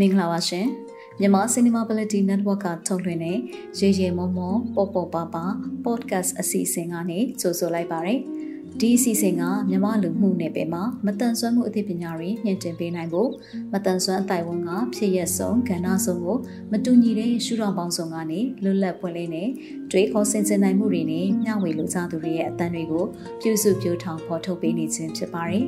[0.00, 0.66] မင်္ဂလာပါရှင်
[1.18, 3.38] မြန်မာ Cinemability Network ကထုတ်လွှင့်တဲ့
[3.78, 5.44] ရေရေမုံမုံပေါ်ပေါ်ပါပါ
[5.84, 8.14] podcast အစီအစဉ်ကနေကြိုဆိုလိုက်ပါရစေ
[8.80, 13.30] ဒီအစီအစဉ်ကမြန်မာလူမှုနယ်ပယ်မှာမတန်ဆွမ်းမှုအသိပညာတွေညှင့်တင်ပေးနိုင်ဖို့
[13.72, 16.38] မတန်ဆွမ်းအတိုင်းဝန်ကဖြစ်ရက်ဆုံးကဏ္ဍဆုံးကို
[16.72, 19.50] မတူညီတဲ့ရှုထောင့်ပေါင်းစုံကနေလွတ်လပ်ပွင့်လင်းတဲ့
[19.90, 23.04] တွေးခေါ်ဆင်ခြင်နိုင်မှုတွေနဲ့မျှဝေလူသားသူတွေရဲ့အသံတွေကို
[23.40, 25.66] ပြုစုပြောထောင်ဖော်ထုတ်ပေးနေခြင်းဖြစ်ပါတယ်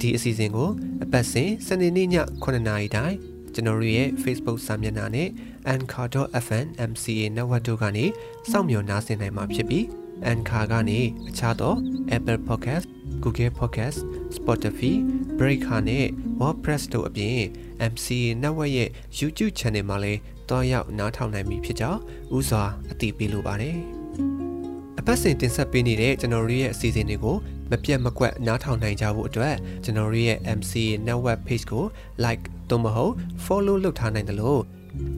[0.00, 0.70] ဒီအစီအစဉ်ကို
[1.04, 2.08] အပတ်စဉ်စနေနေ့ည
[2.42, 3.16] 9:00နာရီတိုင်း
[3.54, 5.28] ကျွန်တော်တို့ရဲ့ Facebook စာမျက်နှာနဲ့
[5.74, 8.04] anchor.fm MCA network တို့ကနေ
[8.50, 9.84] စောင့်မျှော်နားဆင်နိုင်မှာဖြစ်ပြီး
[10.32, 11.74] Anchor ကနေအခြားသော
[12.16, 12.86] Apple Podcast,
[13.22, 13.98] Google Podcast,
[14.36, 14.94] Spotify,
[15.38, 16.06] Breaker နဲ့
[16.40, 17.38] WordPress တို့အပြင်
[17.92, 22.00] MCA network ရဲ့ YouTube Channel မှာလည်းတွားရောက်နားထောင်နိုင်ပြီဖြစ်ကြောင်း
[22.36, 23.78] ဥစွာအသိပေးလိုပါတယ်။
[24.45, 24.45] အ
[25.06, 27.36] ပတ်စဉ်တင်ဆက်ပေးနေတဲ့ကျွန်တော်တို့ရဲ့အစီအစဉ်တွေကို
[27.70, 31.84] မပြတ်မကွက်နားထောင်နိုင်ကြဖို့အတွက်ကျွန်တော်တို့ရဲ့ MCA network page ကို
[32.24, 33.12] like သို့မဟုတ်
[33.44, 34.62] follow လုပ်ထားနိုင်တယ်လို့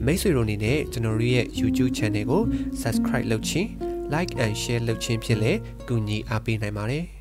[0.05, 2.41] မိတ်ဆွေတို့အနေနဲ့ကျွန်တော်တို့ရဲ့ YouTube channel ကို
[2.81, 3.67] subscribe လုပ်ခြင်း
[4.13, 7.18] like and share လုပ်ခြင်းဖြင့်လည်းကူညီအားပေးနိုင်ပါတယ်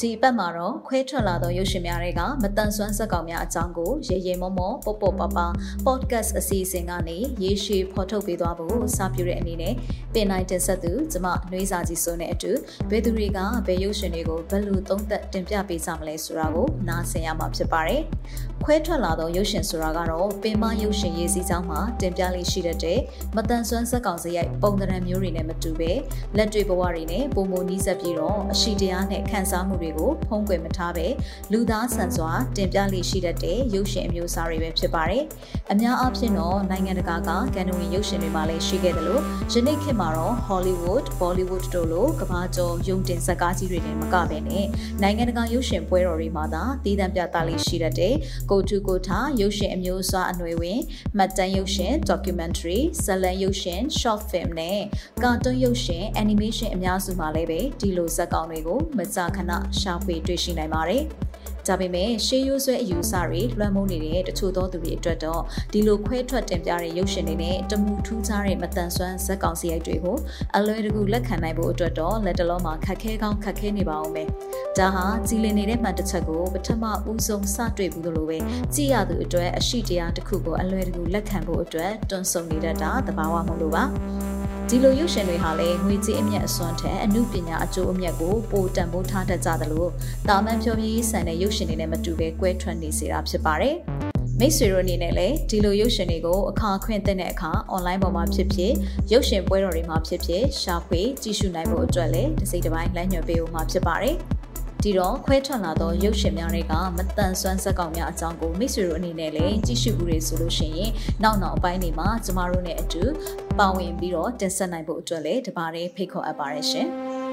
[0.00, 5.38] ဒီအပတ်မှာတော့ခွဲထွက်လာသောရုပ်ရှင်များတွေကမတန်ဆွမ်းဇက်ကောင်များအကြောင်းကိုရေရေမောမောပေါပေါပပ
[5.86, 9.74] podcast အစီအစဉ်ကနေရေရှည်ဖော်ထုတ်ပေးသွားဖို့စပြုတဲ့အနေနဲ့
[10.14, 12.52] ပင်နိုင်တင်ဆက်သူကျမနှွေးစာကြီးစိုးနဲ့အတူ
[12.90, 18.02] ဘယ်သူတွေကဘယ်ရုပ်ရှင်တွေကိုဘယ်လိုသုံးသပ်တင်ပြပေးကြမလဲဆိုတာကိုနားဆင်ရမှာဖြစ်ပါတယ်။
[18.68, 22.98] ခွဲထွက်လာသောရုပ်ရှင်ဆိုတာကတော့ပင်မရုပ်ရှင်ရေးစည်းကြောင်းမှာတင်ပြလေးရှိတဲ့
[23.36, 25.92] မတန်ဆွမ်းဇက်ကောင်စရိုက်ပုံသဏ္ဍာန်မျိုးတွေနဲ့မတူပဲ
[26.36, 31.06] လက်တွေ့ဘဝတွေနဲ့ပုံမနီးစပ်ပြီးတော့အရှိတရားနဲ့ခံစားမှုတွေကိုဖုံးကွယ်မထားပဲ
[31.52, 35.24] လူသားဆန်စွာတင်ပြလေးရှိတတ်တဲ့ရုပ်ရှင်အမျိုးအစားတွေပဲဖြစ်ပါတယ်။
[35.72, 39.22] အများအားဖြင့်တော့နိုင်ငံတကာကကန်နဝင်ရုပ်ရှင်တွေမှာလည်းရှိခဲ့တယ်လို့
[39.52, 44.66] ယနေ့ခေတ်မှာတော့ Hollywood, Bollywood တို့လိုကမ္ဘာကျော်ရုံတင်ဇာတ်ကားကြီးတွေနဲ့မကဘဲနဲ့
[45.02, 48.14] နိုင်ငံတကာရုပ်ရှင်ပွဲတော်တွေမှာသာတည်တံ့ပြသလေးရှိတတ်တဲ့
[48.56, 50.80] ကိုထုကိုထားရုပ်ရှင်အမျိုးအစားအနွယ်ဝင်
[51.16, 54.80] မှတ်တမ်းရုပ်ရှင် documentary ဇလံရုပ်ရှင် short film နဲ့
[55.22, 61.04] ကာတွန်းရုပ်ရှင် animation အများစုမှာလည်းပဲဒီလိုဇာတ်ကောင်တွေကိုမကြာခဏရှာဖွေတွေ့ရှိနိုင်ပါတယ်။
[61.68, 70.16] ဒါပေမဲ့ရှေးရိုးဆွဲအယူအဆတွေလွှမ်းမိုးနေတဲ့တချို့သောသူတွေအတွက်တော့ဒီလိုခွဲထွက်တင်ပြတဲ့ရုပ်ရှင်တွေနဲ့တမူထူးခြားတဲ့မတန်ဆွမ်းဇက်ကောင်စီရိုက်တွေကို
[70.56, 74.24] အလွယ်တကူလက်ခံနိုင်ဖို့အတွက်တော့လက်တလုံးမှာခက်ခဲကောင်းခက်ခဲနေပါအောင်ပဲ။
[74.78, 78.38] ဒါဟာကြည်လင်နေတဲ့မှန်တစ်ချက်ကိုပထမဦးဆုံးစတွေ့ဘူးလို့ပဲ
[78.74, 83.84] ကြည်ရသူအတွက်အရှိတရားတစ်ခုကိုအလွယ်တကူလက်ခံဖို့အတွက်တွန်းဆုံနေတတ်တာသဘာဝမလို့ပါ။
[84.70, 89.86] ဒီလိုရုပ်ရှင်တွေဟာလည်းငွေကြေးအမြတ်အစွန်းထက်အမှုပညာအကျိုးအမြတ်ကိုပိုတန်ဖိုးထားတတ်ကြသလို
[90.28, 93.76] တာမန်ဖြောပြေးဆန်တဲ့ရုပ်ရှင်တွေနဲ့မတူပဲကွဲထွက်နေစေတာဖြစ်ပါတယ်။
[94.40, 98.72] မိတ်ဆွေတို့အနေနဲ့လည်းဒီလိုရုပ်ရှင်တွေကိုအခါခွင့်တဲ့အခါ online ပေါ်မှာဖြစ်ဖြစ်
[99.12, 104.16] ရုပ်ရှင်ပွဲတော်တွေမှာဖြစ်ဖြစ်ရှာဖွေကြည့်ရှုနိုင်ဖို့အတွက်လည်းတစ်စိတ်တစ်ပိုင်းလမ်းညွှန်ပေးဖို့မှာဖြစ်ပါတယ်။
[104.82, 110.90] ဒီတော့ခွဲထွက်လာသောရုပ်ရှင်များတွေကမတန်ဆွမ်းဇက်ကောင်များအကြောင်းကိုမိတ်ဆွေတို့အနေနဲ့လည်းကြည့်ရှုဦးရဆိုလို့ရှိရင်
[111.22, 113.04] နောက်နောက်အပိုင်းတွေမှာကျမတို့နဲ့အတူ
[113.58, 116.88] ပါဝင်ပြီးတော့တင်ဆက်နိုင်ဖို့အတွက်လည်းတပါးလေးဖိတ်ခေါ်အပ်ပါတယ်ရှင်။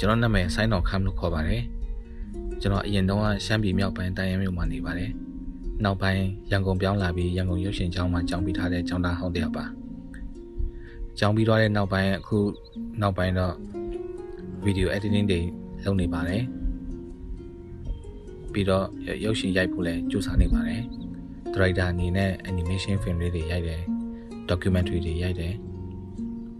[0.00, 1.62] ကျွန်တော်နာမည်ဆိုင်းတော်ခမ်လို့ခေါ်ပါတယ်
[2.60, 5.10] ကျွန်တော်အရင်တုန်းကရှမ်းပြည်မြောက်ပိုင်းတိုင်းရမြို့မှာနေပါတယ်
[5.84, 9.64] နောက်ပိုင်းရန်ကုန်ပြောင်းလာပြီးရန်ကုန်ရုပ်ရှင်ကျောင်းမှာကျောင်းပြီးထားတဲ့ကျောင်းသားဟောင်းတယောက်ပါ
[11.18, 12.38] ကျောင်းပြီးတော့တဲ့နောက်ပိုင်းအခု
[13.00, 13.54] နောက်ပိုင်းတော့
[14.64, 15.40] ဗီဒီယို editing တွေ
[15.84, 16.42] လုပ်နေပါတယ်
[18.52, 18.86] ပြီးတော့
[19.24, 20.82] ရုပ်ရှင်ရိုက်ဖို့လည်းကြိုးစားနေပါတယ်
[21.54, 23.82] ဒရိုက်တာအနေနဲ့ animation film လေးတွေရိုက်တယ်
[24.50, 25.54] documentary တွေရိုက်တယ်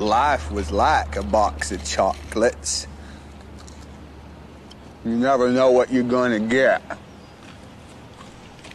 [0.00, 2.86] life was like a box of chocolates.
[5.04, 6.82] You never know what you're going to get.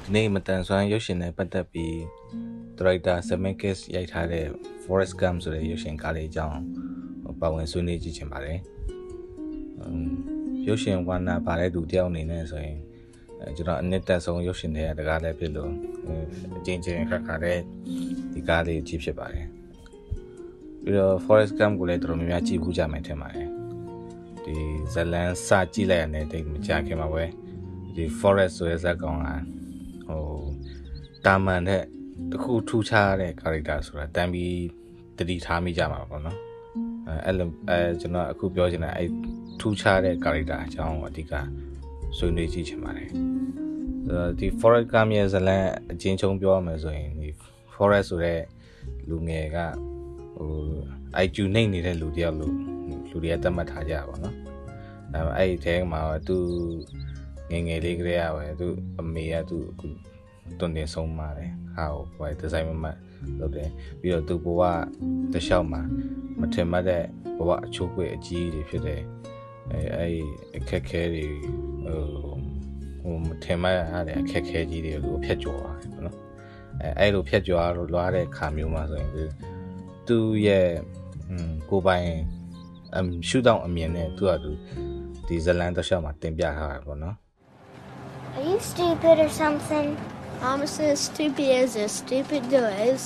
[0.05, 1.95] ဒီနေ့မတန်ဆွမ်းရုပ်ရှင်နဲ့ပတ်သက်ပြီး
[2.77, 4.45] ဒရိုက်တာဆမန်ကစ်ရိုက်ထားတဲ့
[4.83, 6.59] Forest Gump ဆိုတဲ့ရုပ်ရှင်ကားလေးအကြောင်း
[7.41, 8.59] ပါဝင်ဆွေးနွေးကြည့်ချင်ပါတယ်။
[10.67, 12.77] ရုပ်ရှင်ဝါနာပါတဲ့သူတယောက်အနေနဲ့ဆိုရင်
[13.55, 15.71] ကျွန်တော်အနစ်သက်ဆုံးရုပ်ရှင်တွေကတကားလည်းဖြစ်လို့
[16.57, 17.57] အချင်းချင်းခက်ခါတဲ့
[18.33, 19.47] ဒီကားလေးကြည့်ဖြစ်ပါတယ်။
[20.89, 23.47] ပြီးတော့ Forest Gump ကိုလည်းတော်တော်များများကြည့်ဘူးကြမယ်ထင်ပါတယ်
[24.45, 24.55] ဒီ
[24.93, 27.23] ဇလန်စကြည့်လိုက်ရတဲ့တိတ်မကြခင်မှာပဲ
[27.95, 29.27] ဒီ Forest ဆိုတဲ့ဇာတ်ကောင်က
[30.07, 30.23] ဟို
[31.25, 31.83] တာမန်တဲ့
[32.31, 34.55] တခုထူးခြားတဲ့ character ဆိုတာတန်ပြီး
[35.17, 36.37] တတိထားမိကြမှာပေါ့နော်
[37.07, 39.05] အဲအဲ့လိုအဲကျွန်တော်အခုပြောချင်တာအဲ
[39.59, 41.33] ထူးခြားတဲ့ character အကြောင်းအဓိက
[42.17, 43.09] ဆွေးနွေးကြည့်ချင်ပါတယ်
[44.39, 47.29] ဒီ forest ကမြေဇလန်အချင်းချုံပြောရမယ်ဆိုရင်ဒီ
[47.73, 48.41] forest ဆိုတဲ့
[49.09, 49.57] လူငယ်က
[50.39, 50.53] ဟို
[51.23, 52.55] IQ နှိမ့်နေတဲ့လူတယောက်လို့
[53.09, 54.35] လူတွေကသတ်မှတ်ထားကြပါတော့
[55.13, 56.37] အဲအဲ့ဒီထဲမှာသူ
[57.51, 58.67] ငငယ်လေးကလေးရပဲသူ
[58.99, 59.87] အမေကသူအခု
[60.59, 62.85] တွန်တင်ဆုံးပါတယ်ဟာဟိုဒီဇိုင်းမမ
[63.39, 63.69] လုပ်တယ်
[63.99, 64.61] ပြီးတော့သူဘဝ
[65.31, 65.81] တလျှောက်မှာ
[66.39, 67.03] မထင်မှတ်တဲ့
[67.37, 69.01] ဘဝအချိုးကွေအကြီးတွေဖြစ်တယ်
[69.71, 70.13] အဲအဲ့
[70.57, 71.25] အခက်ခဲတွေ
[71.85, 72.01] ဟို
[73.01, 76.17] ဟိုမထင်မှတ်ရတဲ့အခက်ခဲကြီးတွေကိုဖျက်ကျော်ရတယ်ပေါ့နော်
[76.81, 79.11] အဲအဲ့လိုဖျက်ကျော်ရလို့လွားတဲ့ခါမျိုးမှာဆိုရင်
[80.09, 80.67] သူသူရဲ့
[81.69, 82.09] ကိုပိုင်
[82.95, 84.51] အမ်ရှုထောင့်အမြင်နဲ့သူကသူ
[85.27, 87.15] ဒီဇလန်တစ်လျှောက်မှာတင်ပြထားတာပေါ့နော်
[88.35, 89.87] Are you stupid or something?
[90.47, 90.75] I'm as
[91.07, 93.01] stupid as a stupid does.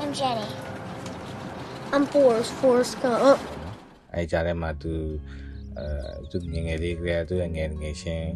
[0.00, 0.50] I'm Jenny.
[1.94, 3.38] I'm Forrest, Forrest Gump.
[4.14, 4.92] အဲကြားထဲမှာသူ
[5.78, 8.28] အဲသူငယ်ငယ်လေးကလေးသူရဲ့ငယ်ငယ်ချင်း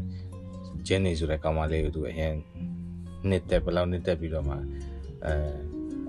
[0.86, 2.34] ဂျင်းနေဆိုတဲ့ကောင်မလေးကိုသူအရင်
[3.28, 4.56] နှစ်သက်ဘယ်လောက်နှစ်သက်ပြီးတော့မှ
[5.26, 5.34] အဲ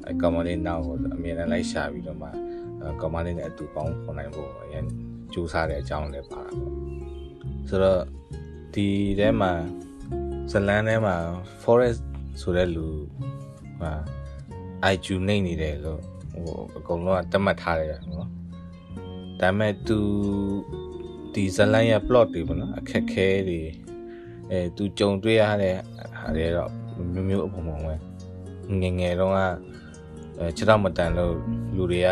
[0.10, 2.28] အကောင်မလေးနောက်ကိုအမြင်နဲ့လိုက်ရှာပြီးတော့မှ
[3.02, 4.86] ကောင်မလေးနဲ့အတူပေါင်းခွန်နိုင်ဖို့အရင်
[5.34, 6.72] ကြိုးစားတဲ့အကြောင်းလည်းပါတာပေါ့
[7.70, 8.02] ဆိုတော့
[8.74, 8.88] ဒီ
[9.20, 9.52] ထဲမှာ
[10.52, 11.16] ဇလန်ထဲမှာ
[11.64, 12.02] forest
[12.42, 12.88] ဆိုတဲ့လူ
[13.82, 13.92] ဟာ
[14.94, 16.02] IQ နေနေတယ်လို့
[16.34, 16.48] ဟို
[16.78, 18.30] အကုန်လုံးကတတ်မှတ်ထားတယ်နော်
[19.40, 19.98] ဒါပေမဲ့ तू
[21.34, 23.62] ဒီဇလန်ရဲ့ plot တွေပေါ့နော်အခက်ခဲတွေ
[24.50, 25.76] အဲ तू ကြုံတွေ့ရတဲ့
[26.20, 26.72] ဟာတွေတော့
[27.14, 27.94] မျိုးမျိုးအပုံပုံပဲ
[28.82, 29.40] ငငယ်တော့က
[30.40, 31.36] အဲခြေတော့မတန်လို့
[31.76, 32.10] လူတွေက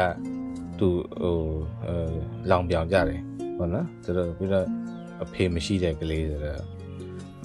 [0.79, 0.87] तू
[1.21, 1.37] ဟို
[1.85, 1.95] အဲ
[2.49, 3.21] လောင်ပြောင်ကြတယ်
[3.57, 4.67] ပေါ့နော်ဆိုတော့ပြီးတော့
[5.23, 6.63] အဖေမရှိတဲ့ကလေးဆိုတော့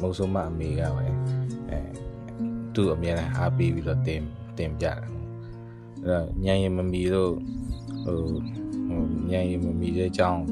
[0.00, 1.06] မုံဆုံးမအမေကပဲ
[1.70, 1.78] အဲ
[2.74, 4.22] သူ့အမြဲတမ်းအားပေးပြီးတော့တင်
[4.58, 5.10] တင်ပြတယ်အဲ့
[6.08, 7.32] တော့ညံရင်မမီတို့
[8.04, 8.18] ဟို
[8.88, 10.42] ဟိုညံရင်မမီတဲ့အကြောင်း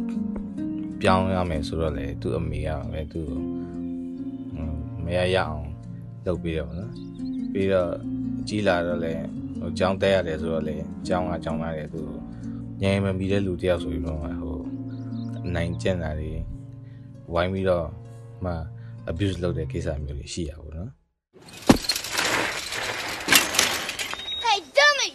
[1.03, 3.29] ပြောင်းရမယ်ဆိုတော့လေသူ့အမေကပဲသူ့
[5.05, 5.65] မရရအောင်
[6.27, 6.93] လုပ်ပြီးတော့နော်
[7.53, 7.93] ပြီးတော့
[8.49, 9.12] ကြီးလာတော့လေ
[9.63, 10.75] ဟိုကြောင်းတက်ရတယ်ဆိုတော့လေ
[11.07, 12.01] ကြောင်းကကြောင်းလာတယ်သူ
[12.81, 14.57] ညံရင်မမီတဲ့လူတယောက်ဆိုပြီးတော့ဟို
[15.56, 16.31] နိုင်ကျင်တာတွေ
[17.33, 17.88] ဝိုင်းပြီးတော့
[18.45, 18.54] မှ
[19.12, 20.89] abuse လုပ်တဲ့ကိစ္စမျိုးတွေရှိရပါဘူးနော်
[24.45, 25.12] Hey, dummy!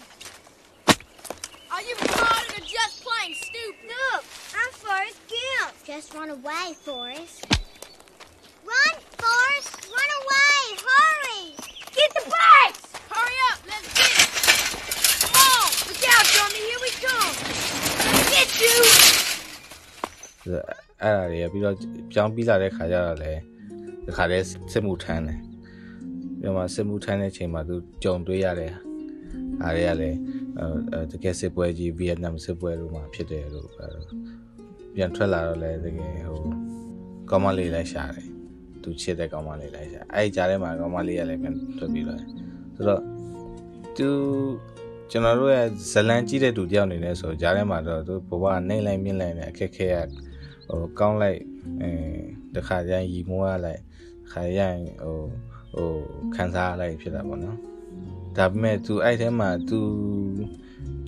[1.74, 3.88] Are you retarded or just plain stupid?
[3.92, 4.22] Look,
[4.60, 5.72] I'm Forrest Gump.
[5.90, 7.38] Just run away, Forrest.
[8.70, 9.72] Run, Forrest!
[9.96, 10.58] Run away!
[10.88, 11.42] Hurry!
[11.96, 12.87] Get the bikes!
[21.01, 21.75] အဲ့ဒါတွေကပြီးတော့
[22.11, 23.31] ပြောင်းပြီးလာတဲ့ခါကျတော့လေ
[24.05, 25.39] ဒီခါလေးစစ်မှုထမ်းတယ်
[26.39, 28.71] ပြီးတော့မှစစ်မှုထမ်းတဲ့ချိန်မှာသူကြုံတွေ့ရတဲ့
[29.63, 30.17] အားတွေကလည်း
[30.59, 33.69] အဲတကယ်စစ်ပွဲကြီးဗီယက်နမ်စစ်ပွဲတို့မှာဖြစ်တယ်လို့
[34.95, 36.41] ပြန်ထွက်လာတော့လေတကယ်ဟို
[37.29, 38.27] ကောင်းမလေးလိုက်ရှာတယ်
[38.83, 42.19] သူချစ်တဲ့ကောင်းမလေးလိုက်ရှာအဲ့ဒီကြားထဲမှာကောင်းမလေးကလည်းပြန်ထွက်ပြီးတော့
[42.75, 43.01] ဆိုတော့
[43.97, 44.09] သူ
[45.10, 49.96] ကျွန်တော်တို့ရဲ့ဇလန်ကြီးတဲ့သူတယောက်အနေနဲ့ဆိုကြားထဲမှာတော့သူဘဝနှိမ့်လိုက်မြင့်လိုက်တဲ့အခက်ခဲရ
[50.68, 51.40] ဟိုကောင်းလိုက်
[51.82, 51.90] အဲ
[52.54, 53.80] တခါကျရင်ရီမိုးရလိုက်
[54.32, 55.18] ခါရရင်ဟို
[55.74, 55.90] ဟို
[56.34, 57.58] ခံစားလိုက်ဖြစ်တာပေါ့နော်
[58.36, 59.78] ဒါပေမဲ့ तू အဲ့ထဲမှာ तू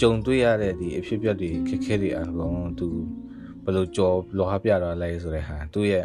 [0.00, 2.86] ကြုံတွေ့ရတဲ့ဒီအဖြစ်အပျက်တွေခက်ခဲတွေအကုန် तू
[3.64, 6.04] ဘယ်လိုကြော်လောဟာပြတော့လဲဆိုတဲ့ဟာသူ့ရဲ့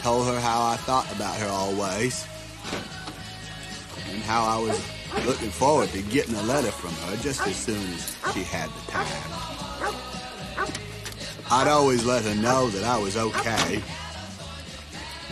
[0.00, 2.26] told her how I thought about her always
[4.10, 4.78] and how I was
[5.26, 8.92] looking forward to getting a letter from her just as soon as she had the
[8.92, 9.30] time.
[11.50, 13.82] I'd always let her know that I was okay.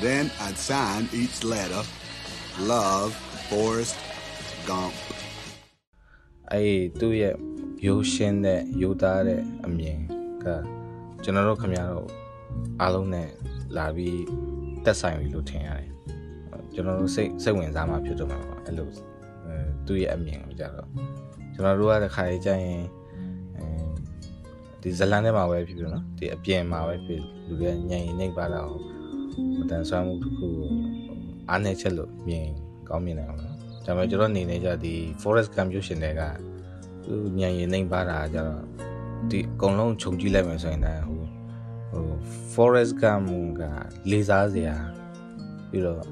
[0.00, 1.83] Then I'd sign each letter,
[2.59, 3.14] Love,
[3.49, 3.97] Forrest
[4.66, 4.94] Gump.
[6.52, 7.35] အဲ့သူ့ရဲ့
[7.87, 10.00] ရိုးရှင်းတဲ့ရိုးသားတဲ့အမြင်
[10.44, 10.47] က
[11.23, 12.09] ကျွန်တော်တို့ခင်ဗျားတို့
[12.80, 13.28] အားလုံးနဲ့
[13.76, 14.21] လာပြီး
[14.89, 15.89] တက်ဆိုင်ပြီလို့ထင်ရတယ်
[16.74, 18.88] ကျွန်တော်တို့စိတ်စိတ်ဝင်စားမှဖြစ်တော့မှာပါအဲ့လို
[19.46, 19.55] အဲ
[19.88, 20.88] သူ့ရဲ့အမြင်ကိုကြတော့
[21.53, 22.84] ကျွန်ကျွန်တော်တို့ကတစ်ခါလေးကြာရင်
[23.58, 23.65] အဲ
[24.81, 28.72] ဒီဇလန်ထဲမှာပဲဖြစ်ဖြစ်နော်ဒီအပြင်မှာပဲဖြစ်လူတွေညင်နေပါတော့
[29.58, 30.69] မတန်ဆွမ်းမှုတစ်ခုကို
[31.50, 32.48] အားနေချက်လို့မြင်
[32.89, 33.55] ကောင်းမြင်နိုင်အောင်နော်
[33.86, 36.22] ဒါပေမဲ့ကျွန်တော်နေနေကြဒီ forest gump ရုပ်ရှင်တွေက
[37.03, 38.62] သူညင်ရင်နေပါတာကြတော့
[39.29, 41.18] ဒီအကုန်လုံးခြုံကြည့်လိုက်မယ်ဆိုရင်လည်းဟို
[41.91, 42.05] ဟို
[42.53, 43.25] forest gump
[43.60, 43.62] က
[44.12, 44.75] လေးစားစရာ
[45.69, 46.03] ပြီးတော့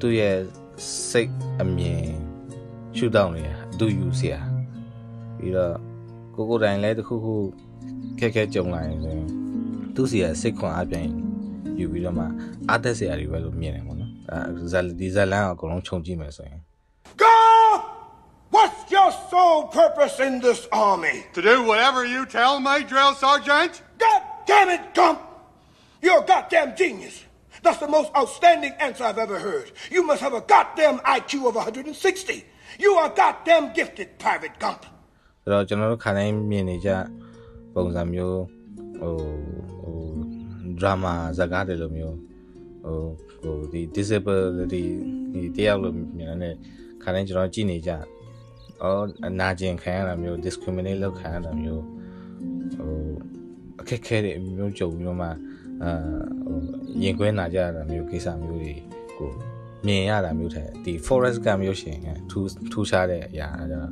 [0.00, 0.36] သူ့ရဲ့
[1.10, 2.04] စိတ်အမြင်
[2.96, 3.42] ရှုထောင့်တွေ
[3.72, 4.40] အတူယူစရာ
[5.38, 5.74] ပြီးတော့
[6.34, 7.34] ကိုကိုတိုင်လည်းတခုခု
[8.18, 9.28] ခက်ခဲကြုံလာရင်ဆိုရင်
[9.94, 11.06] သူ့စီကစိတ်ခွန်အပြန်
[11.78, 12.24] ယူပြီးတော့မှ
[12.68, 16.60] အားသက်စရာတွေပဲလို့မြင်တယ်ပေါ့နော်အဲဇာဒီဇာလန်ကအကုန်လုံးခြုံကြည့်မယ်ဆိုရင်
[17.24, 17.36] Go!
[18.54, 21.16] What's your sole purpose in this army?
[21.34, 23.72] To do whatever you tell me, drill sergeant?
[24.02, 25.19] God damn it, Gump!
[26.01, 27.15] You're a goddamn genius.
[27.63, 29.71] That's the most outstanding answer I've ever heard.
[29.91, 32.45] You must have a goddamn IQ of 160.
[32.79, 34.81] You are goddamn gifted, Private Gump.
[35.43, 36.89] ဆိုတော့ကျွန်တော်တို့ခါတိုင်းမြင်နေကြ
[37.73, 38.41] ပုံစံမျိုး
[38.99, 39.15] ဟို
[39.81, 39.97] ဟို
[40.79, 42.17] drama ဇာတ်ကားတွေလိုမျိုး
[42.83, 42.99] ဟို
[43.41, 44.83] ဟိုဒီ disability
[45.33, 46.53] ဒီတယောက်လိုမြင်တဲ့
[47.03, 47.91] ခါတိုင်းကျွန်တော်ကြည့်နေကြ
[48.81, 51.83] အော်အနာကျင်ခံရတာမျိုး discriminate လုပ်ခံရတာမျိုး
[52.75, 52.93] ဟို
[53.80, 55.32] အခက်ခဲတွေအမျိုးကြုံပြီးတော့မှအာ
[56.46, 56.58] ဟို
[57.02, 58.74] ရင်ခွဲနာကြရတာမျိုးကိစ္စမျိုးတွေ
[59.18, 59.30] ကို
[59.86, 63.82] မြင်ရတာမျိုးတဲ့ဒီ forest gump မျိုးရှင်ကထူးထူးခြားတဲ့အရာအဲဒါ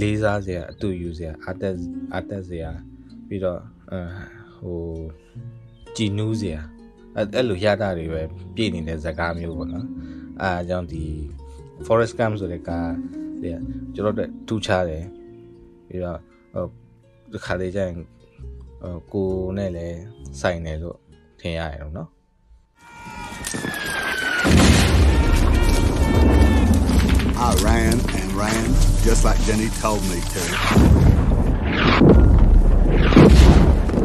[0.00, 1.74] လေးစားစရာအတူယူစရာအသက်
[2.16, 2.70] အသက်စရာ
[3.28, 3.60] ပြီးတော့
[3.92, 3.94] အ
[4.56, 4.80] ဟို
[5.96, 6.60] ကြည်နူးစရာ
[7.16, 8.22] အဲ့အဲ့လိုရတာတွေပဲ
[8.54, 9.86] ပြည့်နေတဲ့ဇာတ်ကားမျိုးပေါ့နော်
[10.42, 11.04] အဲအကြောင်းဒီ
[11.86, 12.90] forest gump ဆိုတဲ့ကား
[13.42, 13.58] တဲ့
[13.94, 15.04] ကျွန်တော်တို့ထူးခြားတယ်
[15.88, 16.18] ပြီးတော့
[16.54, 16.66] ဟို
[17.32, 18.06] ဒီခါလေးကျရင်ဟို
[19.13, 20.01] ကိုနဲ့လည်း
[20.39, 20.97] ဆိုင်တယ်လို့
[21.39, 22.09] ထင်ရတယ်နော်
[27.47, 28.65] I ran and ran
[29.07, 30.41] just like Jenny told me to.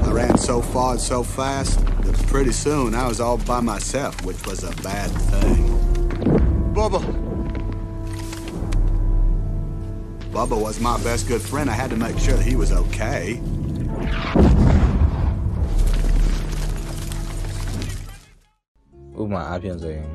[0.07, 4.25] I ran so far and so fast that pretty soon I was all by myself,
[4.25, 5.63] which was a bad thing.
[6.77, 7.01] Bubba,
[10.31, 11.69] Bubba was my best good friend.
[11.69, 13.41] I had to make sure he was okay.
[19.22, 20.10] ဥပမာအားဖြင့်ဆိုရင်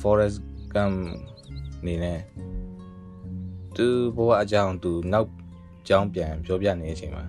[0.00, 0.38] forest
[0.74, 0.96] gump
[1.86, 2.20] နေနဲ့
[3.76, 5.28] သူဘဝအကြောင်းသူနောက်
[5.88, 7.24] ကြောင်းပြန်ပြောပြနေတဲ့အချိန်မှာ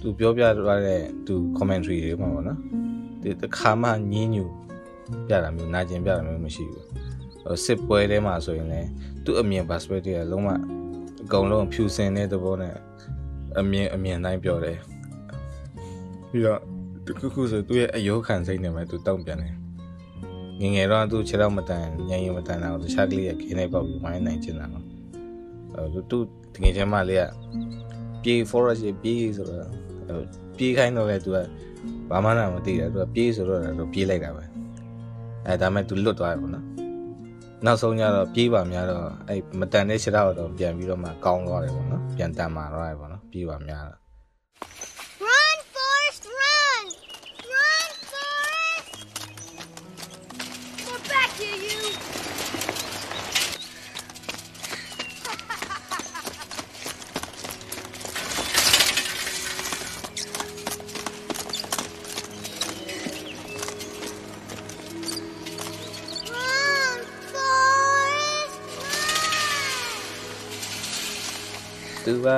[0.00, 2.58] သူပြောပြသွားတဲ့သူ commentary တွေမှာပေါ့နော်
[3.22, 4.44] ဒီတစ်ခါမှညင်းညူ
[5.26, 6.84] ပြတာမျိုးနာကျင်ပြတာမျိုးမရှိဘူး
[7.42, 8.88] ဟိုစစ်ပွဲထဲမှာဆိုရင်လည်း
[9.24, 10.50] သူ့အမြင် perspective ကလုံးဝ
[11.24, 12.74] အကုန်လုံးဖြူစင်တဲ့သဘောနဲ့
[13.58, 14.78] အမြင်အမြင်တိုင်းပြောတယ်
[16.30, 16.60] ပြီးတော့
[17.06, 19.54] တခုခုဆိုသူ့ရဲ့အယောခံစိတ်နဲ့ပဲသူတောင့်ပြန်တယ်
[20.60, 24.84] ငယ်ငယ်တော့သူခြေတော့မတန်ညင်ရင်မတန်တော့တခြားကလေးရဲ့ခင်းနေပေါက်ပြီးဝိုင်းနိုင်ချင်တာနော်
[25.74, 26.18] အဲသူ
[26.54, 27.24] တကယ်ချင်းမလေးက
[28.22, 29.70] ပြေး forest ပြေးဆိုတော့
[30.56, 31.38] ပြေးခိုင်းတော့လေသူက
[32.10, 34.44] ဘာမှမသိတယ်သူကပြေးဆိုတော့သူပြေးလိုက်တာပဲ
[35.46, 36.64] အဲဒါမဲ့သူလွတ်သွားတယ်ပေါ့နော်
[37.64, 44.05] နောက်ဆုံးကျတော့ပြေးပါများတော့အဲမတန်တဲ့ခြေတော့တော့ပြန်ပြီးတော့မှကောင်းသွားတယ်ပေါ့နော်ပြန်တန်မာသွားတယ်ပေါ့နော်ပြေးပါများတော့
[72.06, 72.28] သူက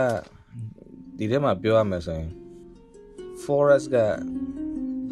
[1.19, 2.31] ဒီထဲမှာပြောရမယ်ဆိုရင်
[3.43, 3.97] forest က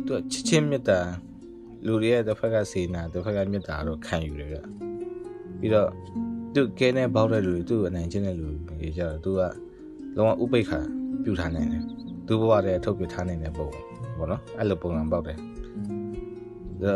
[0.06, 1.00] သူကချစ်ချင်းမြတ်တာ
[1.86, 4.58] လူတွေရဲ့တစ်ဖက်ကစေနာတစ်ဖက်ကမြတ်တာတော့ခံယူတယ်ဗျ
[5.58, 5.88] ပြီးတော့
[6.54, 9.40] သူကဲနေပေါက်တဲ့လူတွေသူ့ကိုအနိုင်ကျင့်တဲ့လူတွေကြတော့သူက
[10.16, 10.80] လုံးဝဥပိ္ပခာ
[11.24, 11.82] ပြုထားနိုင်တယ်
[12.26, 13.68] သူ့ဘဝတည်းထုတ်ပြထားနိုင်တဲ့ပုံ
[14.18, 15.38] ပေါ့နော်အဲ့လိုပုံစံပေါက်တယ်
[16.82, 16.94] ဒါ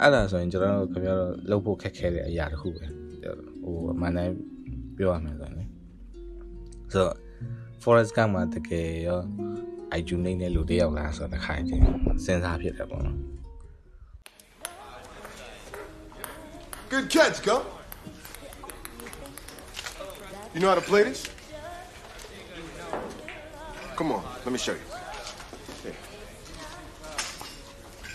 [0.00, 2.84] အဲ့ဒါဆိုရင်ကျွန်တော်တို့ခင်ဗျားတို့လှုပ်ဖို့ခက်ခဲတဲ့အရာတစ်ခုပဲ
[3.62, 4.34] ဟိုအမှန်တမ်း
[4.96, 5.59] ပြောရမယ်ဆိုရင်လေ
[6.91, 7.15] ဆိုတော့
[7.83, 9.21] forest gump မှာတကယ်ရော
[9.99, 11.85] IQ နေတဲ့လူတယောက်လားဆိုတော့တစ်ခါချင်း
[12.25, 13.17] စဉ်းစားဖြစ်တယ်ပေါ့နော်
[16.95, 17.65] good catch, Gump.
[20.53, 21.27] You know how to play this?
[23.97, 24.79] Come on, let me show you.
[25.83, 25.93] Here.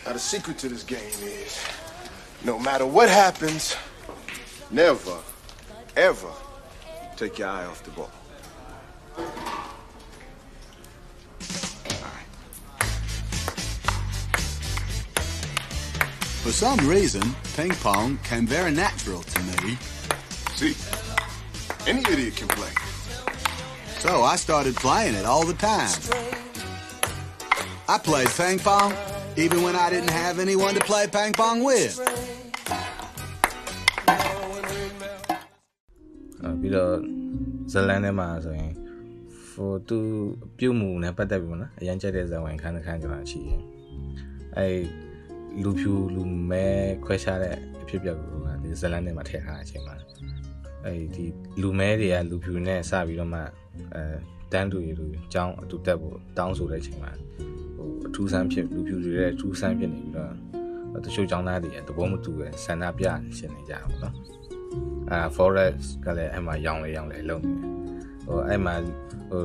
[0.06, 1.52] Now, the secret to this game is
[2.44, 3.76] no matter what happens,
[4.70, 5.18] never,
[5.96, 6.32] ever
[7.16, 8.10] take your eye off the ball.
[16.64, 17.22] some reason,
[17.56, 19.78] ping pong came very natural to me.
[20.58, 20.74] See,
[21.86, 22.72] any idiot can play.
[23.98, 25.90] So I started playing it all the time.
[27.88, 28.94] I played ping pong
[29.36, 31.94] even when I didn't have anyone to play ping pong with.
[36.42, 36.92] အာပြီးတော့
[37.72, 38.72] ဇလန်ထဲမှာဆိုရင်
[39.50, 39.98] for သူ
[40.58, 43.60] ပြုတ်မှုနဲ့ပတ်သက်ပြီးမနော်အရင်ကြိုက်တဲ့ဇာဝင်ခန်းတစ်ခန်းကျွန်တော်ရှိတယ်
[44.58, 44.66] အဲ
[45.63, 46.65] လူဖြူလူမဲ
[47.05, 48.29] ခွဲခြားတဲ့အဖြစ်အပျက်ကို
[48.63, 49.95] ဒီဇလန်ထဲမှာထည့်ထားတဲ့အချိန်မှာ
[50.85, 51.25] အဲဒီ
[51.61, 53.41] လူမဲတွေကလူဖြူနဲ့စပြီးတော့မှ
[53.95, 54.03] အဲ
[54.51, 57.11] တန်းတူရီလူအကြောင်းအတူတက်ဖို့တောင်းဆိုတဲ့အချိန်မှာ
[57.75, 60.31] ဟိုအထူးဆန်းဖြစ်လူဖြူတွေရဲ့အထူးဆန်းဖြစ်နေပြီးတော့
[61.05, 63.05] တချို့ចောင်းသားတွေကသဘောမတူပဲဆန္ဒပြ
[63.37, 64.15] ရှင်နေကြတာပေါ့နော်
[65.11, 67.71] အာ forest ကလည်းအဲ့မှာရောင်းလေရောင်းလေလုံနေတယ်
[68.25, 68.75] ဟိုအဲ့မှာ
[69.29, 69.43] ဟို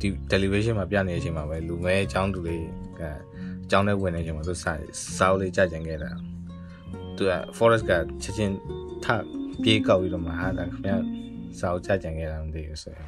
[0.00, 2.56] ဒီ television မှာပြနေတဲ့အချိန်မှာပဲလူမဲအကြောင်းသူတွေ
[3.00, 3.02] က
[3.71, 4.73] ကျောင်းထဲဝင်နေချိန်မှာသူစာ
[5.17, 6.11] စာအုပ်လေးကြကြင်ခဲ့တာ
[7.17, 7.91] သူက forest က
[8.23, 8.53] ချက်ချင်း
[9.03, 9.05] ထ
[9.63, 10.91] ပြေးကောက်ပြီးတော့မှဟာဒါခင်ဗျ
[11.59, 13.07] စာအုပ်ကြကြင်ခဲ့တာမသိဘူးဆိုရင်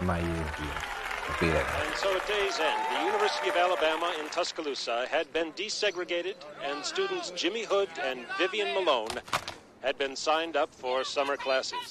[0.00, 0.98] အမကြီးကိုပြီး
[1.38, 6.36] ပေးလိုက်တာ And so at day's end, the University of Alabama in Tuscaloosa had been desegregated,
[6.68, 9.16] and students Jimmy Hood and Vivian Malone
[9.86, 11.88] had been signed up for summer classes.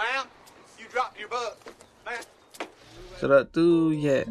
[0.00, 0.26] Ma'am,
[0.80, 1.54] you dropped your book.
[2.06, 2.22] Ma'am.
[3.25, 3.65] ဆိုတော့သူ
[4.05, 4.23] ရဲ့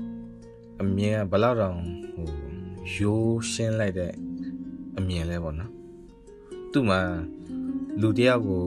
[0.80, 1.78] အမြင်ကဘယ်လောက်တောင်
[2.12, 2.28] ဟို
[2.94, 4.12] ရိုးရှင်းလိုက်တဲ့
[4.98, 5.70] အမြင်လဲပေါ့နော်
[6.72, 7.00] သူ့မှာ
[8.00, 8.64] လူတယောက်ကို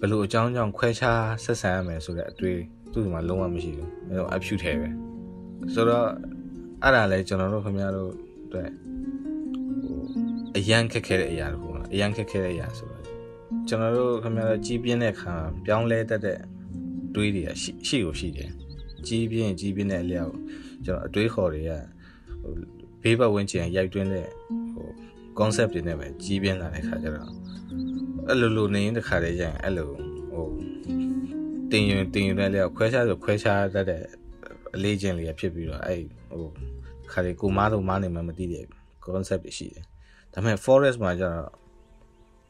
[0.00, 2.58] ဘယ်လိုအကြောင်းကြောင့်ခွဲခြားဆက်ဆံရမယ်ဆိုတဲ့အတွေ့
[2.92, 4.88] သူ့မှာလုံးဝမရှိဘူးအဲတော့အဖြူထဲပဲ
[5.74, 6.08] ဆိုတော့
[6.82, 8.10] အဲ့ဒါလဲကျွန်တော်တို့ခင်ဗျားတို့
[8.44, 8.70] အတွက်
[9.82, 10.00] ဟို
[10.56, 13.04] အရန်ခက်ခဲတဲ့အရာတခုနော်အရန်ခက်ခဲတဲ့အရာဆိုတော့
[13.68, 15.34] ကျွန်တော်တို့ခင်ဗျားတို့ကြီးပြင်းတဲ့ခါ
[15.66, 16.38] ပြောင်းလဲတတ်တဲ့
[17.14, 18.50] တွေးတွေကရှိရှိကိုရှိတယ်
[19.08, 20.34] ကြီးပြင်းကြီးပြင်းတဲ့အလျောက်
[20.84, 21.70] ကျွန်တော်အတွေးခေါ်တွေက
[22.42, 22.52] ဟို
[23.02, 24.28] ဘေးပတ်ဝန်းကျင်ရိုက်တွင်းတဲ့
[24.74, 24.86] ဟို
[25.38, 27.28] concept တွေနဲ့ပဲကြီးပြင်းလာတဲ့ခါကျတော့
[28.28, 29.88] အဲ့လိုလိုနေရင်တစ်ခါတည်းကျရင်အဲ့လို
[30.32, 30.46] ဟို
[31.70, 34.02] တင်ရင်တင်ရင်လည်းခွဲခြားဆိုခွဲခြားတတ်တဲ့
[34.74, 36.00] အလေးချင်းလေးဖြစ်ပြီးတော့အဲ့
[36.30, 36.48] ဟို
[37.12, 38.64] ခါလေးကိုမားတော့မားနေမှမသိတဲ့
[39.04, 39.84] concept တွေရှိတယ်
[40.32, 41.50] ဒါပေမဲ့ forest မှာကျတော့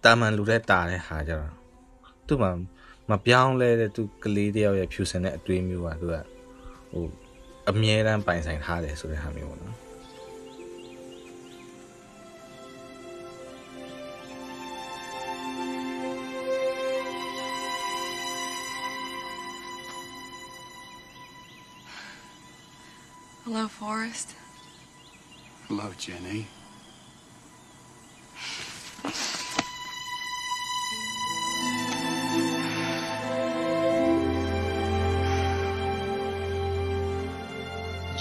[0.04, 1.52] တာမန်လူတဲ့တာတဲ့ဟာကျတော့
[2.26, 2.50] သူ့မှာ
[3.10, 6.16] မပြောင်းလဲတဲ့သူကလေးတယောက်ရဲ့ဖြူစင်တဲ့အတွေးမျိုးကသူက
[6.93, 7.05] ဟို
[7.69, 9.77] အမြဲတမ်းပိုင်ဆိုင်ထားတယ်ဆိုတဲ့ဟာမျိုးပေါ့နော်
[23.51, 24.35] Hello, Forrest.
[25.67, 26.45] Hello, Jenny.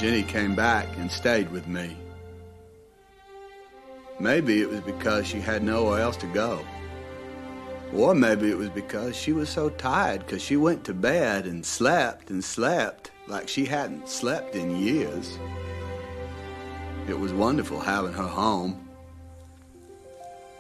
[0.03, 1.95] Jenny came back and stayed with me.
[4.19, 6.59] Maybe it was because she had nowhere else to go.
[7.93, 11.65] Or maybe it was because she was so tired because she went to bed and
[11.65, 15.39] slept and slept like she hadn't slept in years.
[17.07, 18.85] It was wonderful having her home.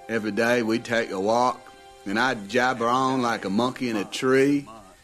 [0.07, 1.59] Every day we'd take a walk,
[2.05, 4.65] and I'd jabber on like a monkey in a tree,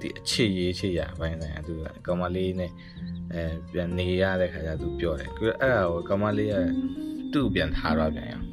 [0.00, 2.72] ဒီအချစ်ရေးချစ်ရပိုင်းဆိုင်သူကကောင်မလေးနဲ့
[3.32, 6.54] အဲပြန်နေရတဲ့ခါကျသူပျော်တယ်သူအဲ့ဒါကိုကောင်မလေးက
[7.32, 8.46] သူ့ပြန်ထားတော့ပြန်ရအောင်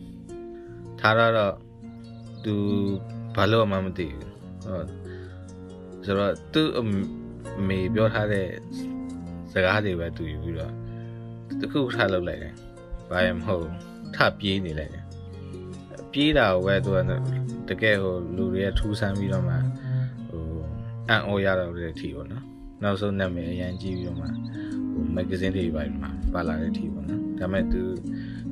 [1.00, 1.54] ထားတော့
[2.46, 2.56] သူ
[3.36, 4.32] ဘာလို့မှမသိဘူး
[4.66, 4.88] ဟုတ်
[6.06, 6.84] ဆိုတော့သူ့အ
[7.68, 8.48] မေပြောထားတဲ့
[9.52, 10.74] စကားတွေပဲသူယူပြီးတော့
[11.60, 12.54] တခုထားလုပ်လိုက်တယ်။
[13.10, 13.68] ဘာမှမဟုတ်
[14.16, 15.06] ထပြေးနေလိုက်တယ်။
[16.12, 19.64] ပြေးတာကိုပဲသူကတကယ်ဟိုလူတွေကထူးဆန်းပြီးတော့မှဟို
[21.10, 22.44] အန်အော်ရတော့တဲ့အထီပေါ့နော်။
[22.84, 24.28] နောက်ဆုံးနာမည်အရန်ကြီးပြီးတော့မှ
[24.94, 27.82] ဟိုမဂ္ဂဇင်းတွေပါမှာပါလာတဲ့အထီပေါ့နော်။ဒါပေမဲ့သူ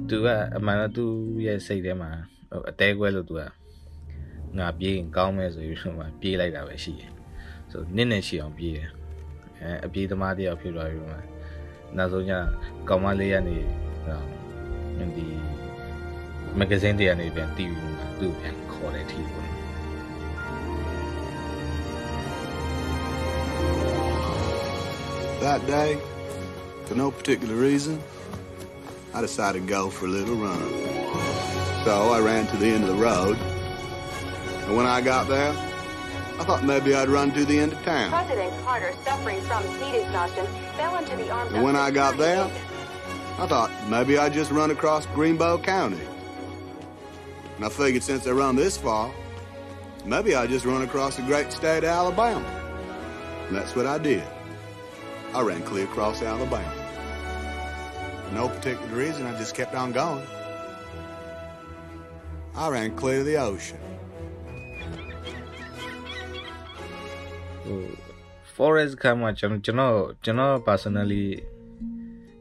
[0.09, 1.05] သူကအမှန်တော့သူ
[1.45, 2.11] ရဲ့စိတ်ထဲမှာ
[2.51, 3.43] ဟိုအသေးကွဲလို့သူက
[4.57, 7.11] ငါပြေးရင်ကောင်းမယ်ဆိုပြီးတော့မှပြေးလိုက်တာပဲရှိတယ်။
[7.71, 8.89] ဆိုနစ်နဲ့ရှိအောင်ပြေးတယ်
[9.61, 11.17] အဲအပြေးသမားတယောက်ဖြစ်သွားပြီးမှ
[11.97, 12.33] နောက်ဆုံးကျ
[12.89, 13.57] ကောင်မလေးကနေ
[15.17, 15.25] ဒီ
[16.59, 19.50] မဂ္ဂဇင်းတွေကနေပြန်တီးပြီးမှသူ့ပြန်ခေါ်တဲ့အထိပေါ့
[25.41, 25.99] That day,
[26.85, 27.99] for no particular reason,
[29.11, 30.59] I decided to go for a little run.
[31.83, 33.39] So I ran to the end of the road.
[34.67, 38.11] And when I got there, I thought maybe I'd run to the end of town.
[38.11, 40.45] President Carter, suffering from heat exhaustion,
[40.77, 42.43] fell into the arms And when I got there,
[43.39, 46.01] I thought maybe I'd just run across Greenbow County.
[47.55, 49.11] And I figured since I run this far,
[50.05, 52.45] maybe I'd just run across the great state of Alabama.
[53.47, 54.23] And that's what I did.
[55.34, 56.72] I ran clear across Alabama.
[58.24, 60.26] For no particular reason, I just kept on going.
[62.54, 63.82] I ran clear to the ocean.
[67.64, 67.80] ဟို
[68.56, 71.24] forest camp မှာကျွန်တော်ကျွန်တော်ကျွန်တော် personally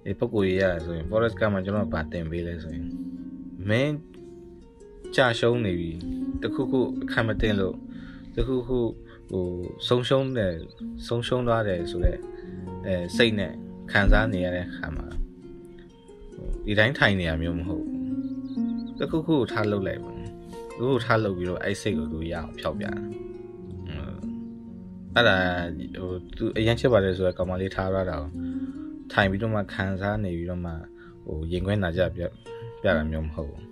[0.06, 2.88] ဒီပုံကိုရရဆိုရင် forest camp မှာကျွန်တော်ဗာတင်ပေးလဲဆိုရင်
[3.70, 3.96] မင်း
[5.15, 5.91] ကြာရှုံးနေပြီ
[6.41, 7.76] တခုခုအခက်မတင်လို့
[8.36, 8.80] တခုခု
[9.30, 9.46] ဟို
[9.88, 10.54] ဆုံးရှုံးတယ်
[11.08, 12.20] ဆုံးရှုံးသွားတယ်ဆိုတော့
[12.87, 13.53] အဲစိတ်နဲ့
[13.93, 15.07] ခံစားနေရတဲ့ခါမှာ
[16.35, 18.01] ဟိုဒီတိုင်းထိုင်နေရမျိုးမဟုတ်ဘူး
[18.99, 22.93] တခုခုထားလုပ်လိုက်ပါတခုခုထားလုပ်ပြီးတော့အဲ့စိတ်ကိုသူရအောင်ဖျောက်ပြတာ
[25.15, 25.37] အဲ့ဒါ
[26.01, 28.31] ဟိုသူအရင်ချက်ပါတယ်ဆိုတော့ကောင်မလေးထားရတာကို
[29.13, 30.73] ထိုင်ပြီးတော့မှခံစားနေပြီးတော့မှ
[31.25, 32.23] ဟိုရင်ခွဲနာကြပြ
[32.83, 33.65] ပြတာမျိုးမဟုတ်ဘူး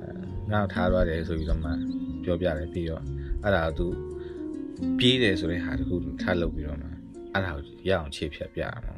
[0.00, 1.70] အဲငါ့ထားရတယ်ဆိုပြီးတော့မှ
[2.24, 3.02] ပြောပြတယ်ပြီးတော့
[3.42, 3.86] အဲ့ဒါကသူ
[4.98, 6.88] ပြေးတယ်ဆိုတဲ့ဟာတခုထားလုပ်ပြီးတော့မှ
[7.32, 8.96] အဲ့ဒါကိုရအောင်ခြေဖြတ်ပြရမှာ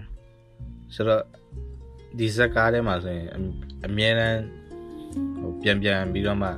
[0.95, 1.23] ဆိုတော့
[2.19, 3.29] ဒီဇက်ကားထဲမှာဆိုရင်
[3.87, 4.41] အမြဲတမ်း
[5.41, 6.51] ဟိုပြန်ပြန်ပြီးတော့မှ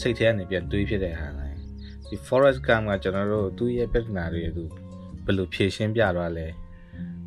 [0.00, 1.58] စိတ်ထဲကနေပြန်တွေးဖြစ်တဲ့ဟာတိုင်း
[2.06, 4.64] ဒီ forest camp ကကျွန်တော်တို့သူ့ရဲ့ပြဿနာတွေသူ
[5.24, 6.46] ဘယ်လိုဖြေရှင်းပြတော့လဲ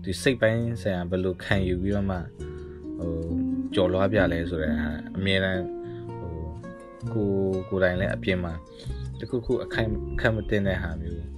[0.04, 2.18] ဒီစိတ်ပိုင်းဆိုင်ရာဘယ်လိုခံယူပြီးတော့မှ
[3.00, 3.14] ဟို
[3.76, 5.64] ကြော်လွားပြလဲဆိုတဲ့ဟာအမြဲတမ်း
[6.20, 6.36] ဟို
[7.14, 7.30] ကို
[7.70, 8.54] ကိုယ်တိုင်လည်းအပြင်မှာ
[9.20, 11.33] တခုခုအခိုင်ခံမတင်တဲ့ဟာမျိုး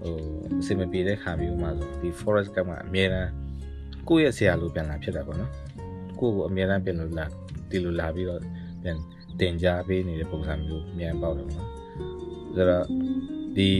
[0.00, 0.16] ဟို
[0.60, 3.30] အစင်မပြေတဲ့ခါမျိုးမှာဆိုဒီ forest camp ကအမြဲတမ်း
[4.08, 5.52] ကိုယ့်ရဲ့ဆရာလိုပြန်လာဖြစ်တာပေါ့နော်
[6.20, 7.26] ကိုယ့်ကိုအမြဲတမ်းပြန်လို့လာ
[7.70, 8.40] ဒီလိုလာပြီးတော့
[8.82, 8.98] ပြန်
[9.40, 11.70] တင် जा ပေးနေတဲ့ပုံစံမျိုးမြန်ပေါက်တယ်ပေါ့နော်
[12.54, 12.86] ဆိုတော့
[13.56, 13.70] ဒီ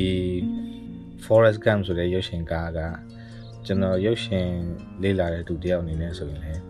[1.24, 2.80] forest camp ဆိုတဲ့ရုပ်ရှင်ကားက
[3.66, 4.48] ကျွန်တော်ရုပ်ရှင်
[5.02, 6.62] လေ့လာတဲ့သူတယောက်အနေနဲ့ဆိုရင်လည်း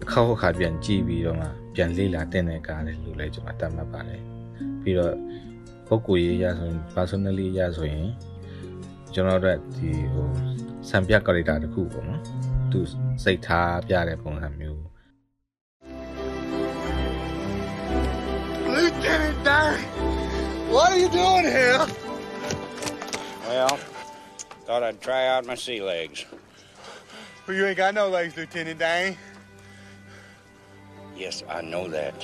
[0.00, 4.22] တစ်ခေါက်တစ်ခါပြန်ကြည့်ပြီးတော့မှပြန်လေ့လာတဲ့တဲ့ကားလေလို့လည်းကျွန်တော်တတ်မှတ်ပါတယ်
[4.82, 5.14] ပြီးတော့
[5.87, 8.07] ပုဂ္ဂိုလ်ရေးရဆိုရင် personally ရဆိုရင်
[9.13, 10.27] ကျွန်တော်တို့ဒီဟို
[10.89, 12.21] စံပြ character တစ်ခုပေါ့နော်
[12.71, 12.79] သူ
[13.23, 14.81] စိတ်ထားပြတဲ့ပုံစံမျိုး
[18.75, 19.79] Lieutenant Dang,
[20.73, 21.81] what are you doing here?
[23.47, 23.73] Well,
[24.65, 26.19] thought I'd try out my sea legs.
[27.43, 29.17] Well, you ain't got no legs, Lieutenant Dang.
[31.23, 32.17] Yes, I know that.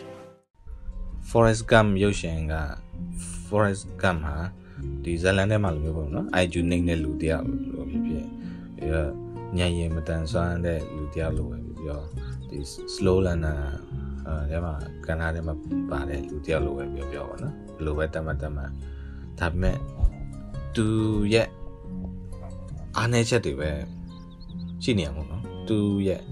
[1.31, 2.53] Forest Gump ရုပ်ရှင်က
[3.50, 4.36] Forest Gump ဟာ
[5.04, 8.26] ဒီဇလန်ထဲမှာလိုမျိုးပေါ့နော် IQ နှိမ့်တဲ့လူတယောက်လိုဖြစ်ဖြစ်
[8.76, 9.10] ပြီးတော့
[9.56, 12.04] ညံရင်မတန်ဆွမ်းတဲ့လူတယောက်လိုပဲပြီးတော့
[12.48, 12.58] ဒီ
[12.94, 13.60] slow learner
[14.28, 14.74] အဲမှာ
[15.06, 15.54] ကဏ္ဍထဲမှာ
[15.90, 18.70] ပါတယ်လူတယောက်လိုပဲပြောပြောပါနော်ဘယ်လိုပဲတတ်မှတ်တတ်မှတ်
[19.40, 19.76] ဒါပေမဲ့
[20.76, 20.86] သူ
[21.34, 21.48] ရဲ့
[22.96, 23.70] အားနည်းချက်တွေပဲ
[24.82, 26.22] ရှိနေရမှာနော်သူရဲ့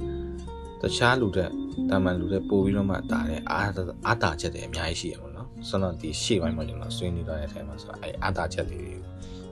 [0.81, 1.51] တခြားလူတဲ့
[1.91, 3.71] တာမန်လူတဲ့ပို့ပြီးတော့မှတာတဲ့အား
[4.07, 5.28] အားတာချက်တွေအများကြီးရှိရမှာ
[5.59, 8.95] နော်ဆိုတော့ဒီရှေ့ပိုင်းမှာကျွန်တော်ဆွေးနွေးတော့တဲ့အချိန်မှာဆိုတော့အဲအားတာချက်လေးတွေ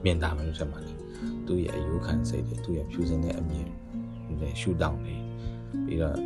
[0.03, 0.93] မြင်တာမျိုးချက်မှာလေ
[1.47, 3.67] သူ့ရဲ့အယုခံစိတ်တွေသူ့ရဲ့ဖြူစင်တဲ့အမြင်
[4.39, 5.15] တွေရှူတောင်းနေ
[5.85, 6.17] ပြီးတော့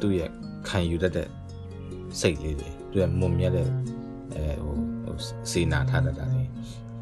[0.00, 0.30] သူ့ရဲ့
[0.68, 1.28] ခံယူတတ်တဲ့
[2.20, 3.66] စိတ်လေးတွေသူရဲ့မုံမြတ်တဲ့
[4.34, 5.16] အဲဟိုဟို
[5.50, 6.44] စေနာထားတတ်တာတွေ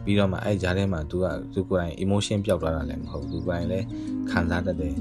[0.05, 3.87] ပြီးတော့မှအဲ့ကြားထဲမှာ तू ကသူကိုယ်တိုင် emotion ပျောက်သွားတာလည်းမဟုတ်ဘူး तू ကိုယ်တိုင်လည်း
[4.31, 4.95] ခံစားတတ်တယ်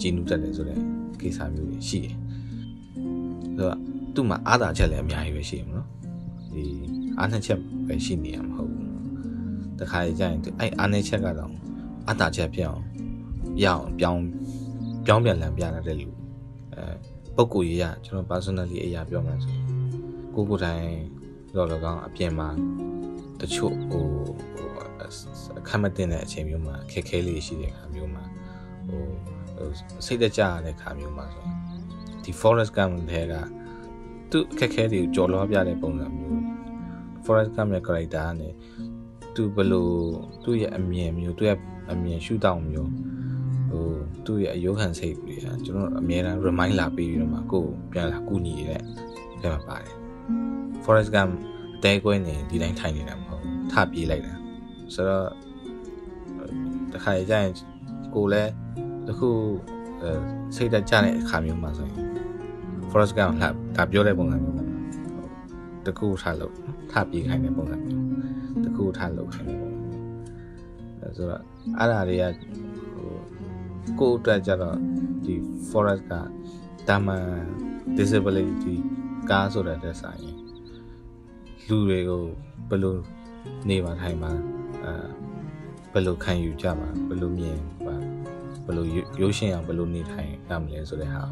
[0.00, 0.78] ကြည်နူးတတ်တယ်ဆိုတဲ့
[1.20, 2.16] ကိစ္စမျိုးတွေရှိတယ်
[3.56, 3.78] ဆိုတော့
[4.14, 5.88] သူ့မှာအားသာချက်လည်းအများကြီးပဲရှိတယ်မနော်
[6.52, 6.64] ဒီ
[7.18, 8.88] အားနှက်ချက်ပဲရှိနေရမှာမဟုတ်ဘူး
[9.80, 11.50] တခါကြရင်အဲ့အားနှက်ချက်ကတော့
[12.06, 12.84] အားသာချက်ဖြစ်အောင်
[13.64, 14.22] ရအောင်ပြောင်း
[15.06, 16.08] ပြောင်းပြန်လည်ပြရတဲ့လူ
[16.74, 16.84] အဲ
[17.36, 19.56] ပုံကိုရေးရကျွန်တော် personally အရာပြောမှဆို
[20.34, 20.84] ကိုကိုတိုင်
[21.56, 22.48] တော့တော့ကောင်းအပြင်မှာ
[23.40, 24.06] တချို့ဟို
[25.58, 28.24] အခက်မတင်တဲ့အချိန်မျိုးမှာခက်ခဲလေးရှိတဲ့အခါမျိုးမှာ
[28.88, 29.70] ဟို
[30.06, 31.44] စိတ်တကြရတဲ့ခါမျိုးမှာဆို
[32.24, 33.34] ဒီ forest camp တွေက
[34.32, 36.40] သူ့အခက်ခဲတွေကိုကြော်လွှားပြတဲ့ပုံစံမျိုး
[37.24, 38.48] forest camp ရဲ့ character ကနေ
[39.34, 39.94] သူဘလို့
[40.44, 41.58] သူ့ရဲ့အမြင်မျိုးသူ့ရဲ့
[41.92, 42.90] အမြင်ရှုထောင့်မျိုး
[43.70, 43.86] ဟို
[44.26, 48.82] သူ့ရဲ့အယုခံစိတ်တွေကကျွန်တော်အမြဲတမ်း remind လာပြီးတော့မှကိုယ်ပြန်လာကူညီတဲ့
[49.34, 49.96] အဲမှာပါတယ်
[50.84, 51.32] forest camp
[51.84, 53.42] တဲကွဲနေဒီတိုင်းထိုင်နေတာမဟုတ်
[53.72, 54.34] ထပြေးလိုက်တာ
[54.94, 55.28] ဆိုတော့
[56.92, 57.48] တခါကြရင်
[58.14, 58.52] ကိုလည်း
[59.06, 59.30] တခု
[60.56, 62.11] စိတ်တကြတဲ့အခါမျိုးမှာဆိုရင်
[62.92, 64.58] forest camp လာဒါပြောတဲ့ပုံစံမျိုး
[65.86, 66.54] တခုထားလို့
[66.92, 68.02] ထပြေးခိုင်းတဲ့ပုံစံမျိုး
[68.64, 71.42] တခုထားလို့ခိုင်းတဲ့ပုံစံမျိုးဆိုတော့
[71.78, 72.24] အဲ့ဒါတွေက
[72.94, 73.12] ဟို
[74.00, 74.76] ကိုယ့်အတွက်ကြတော့
[75.24, 75.34] ဒီ
[75.70, 76.12] forest က
[76.88, 77.26] တာမန်
[77.98, 78.76] disability
[79.30, 80.20] ကားဆိုတဲ့တဲ့ဆိုင်
[81.68, 82.22] လူတွေကို
[82.68, 82.94] ဘယ်လို
[83.68, 84.30] နေပါထိုင်ပါ
[84.84, 84.92] အဲ
[85.92, 87.96] ဘယ်လိုခံယူကြပါဘယ်လိုမြင်ပါ
[88.66, 88.86] ဘယ်လို
[89.20, 91.22] ရုပ်ရှင်အောင်ဘယ်လိုနေထိုင်ရမလဲဆိုတဲ့ဟာ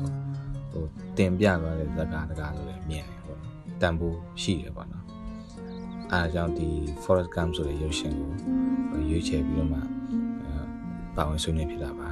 [0.73, 0.85] ဟို
[1.19, 5.05] တင်ပြသွားတဲ့ဇာတ်ကားတကားလို့လည်းမြင်တယ်ပေါ့နော်တန်ဖိုးရှိတယ်ပေါ့နော်
[6.13, 6.69] အားကြောင့်ဒီ
[7.03, 9.81] Forest Gump ဆိုတဲ့ရုပ်ရှင်ကိုရွေးချယ်ပြီးတော့မှ
[11.17, 12.09] ပါဝင်ဆွေးနွေးဖြစ်တာပါ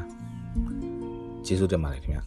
[1.46, 2.22] ကျေးဇူးတင်ပါတယ်ခင်ဗျာ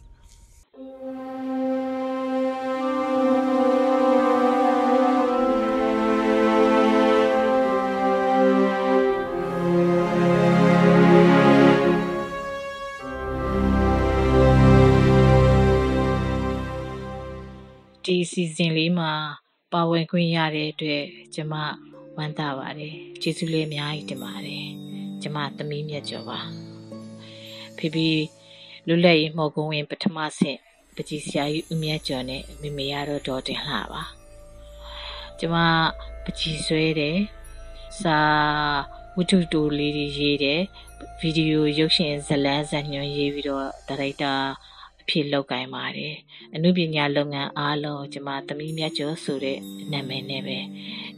[18.12, 19.12] ဒီစီဇန်လေးမှာ
[19.72, 21.54] ပါဝင်ခွင့်ရတဲ့အတွက်ကျမ
[22.16, 24.66] ဝမ်းသာပါတယ်ကျေးဇူးလေးအများကြီးတင်ပါတယ်
[25.22, 26.40] ကျမသမီးမြတ်ကျော်ပါ
[27.76, 28.08] ဖေဖေ
[28.86, 30.58] လွတ်လပ်ရေးမော်ကုန်းဝင်ပထမဆင့်
[30.96, 34.02] ပကြီးဆရာကြီးဦးမြတ်ကျော်နဲ့မိမေရတော့ဒေါ်တင်လှပါ
[35.38, 35.56] ကျမ
[36.24, 37.18] ပကြီးဆွဲတယ်
[38.00, 38.18] စာ
[39.16, 40.60] ဝတ္ထုတူလေးတွေရေးတယ်
[41.20, 44.34] ဗီဒီယိုရုပ်ရှင်ဇလန်းဇာညွှန်ရေးပြီးတော့ဒါရိုက်တာ
[44.70, 44.71] အ
[45.12, 46.14] ဖြစ်လောက်ကင်ပါတယ်
[46.54, 49.58] အမှုပညာလုပ်ငန်းအားလုံးကျမသမီးမြတ်ကျော်ဆိုတဲ့
[49.92, 50.58] နာမည်နဲ့ပဲ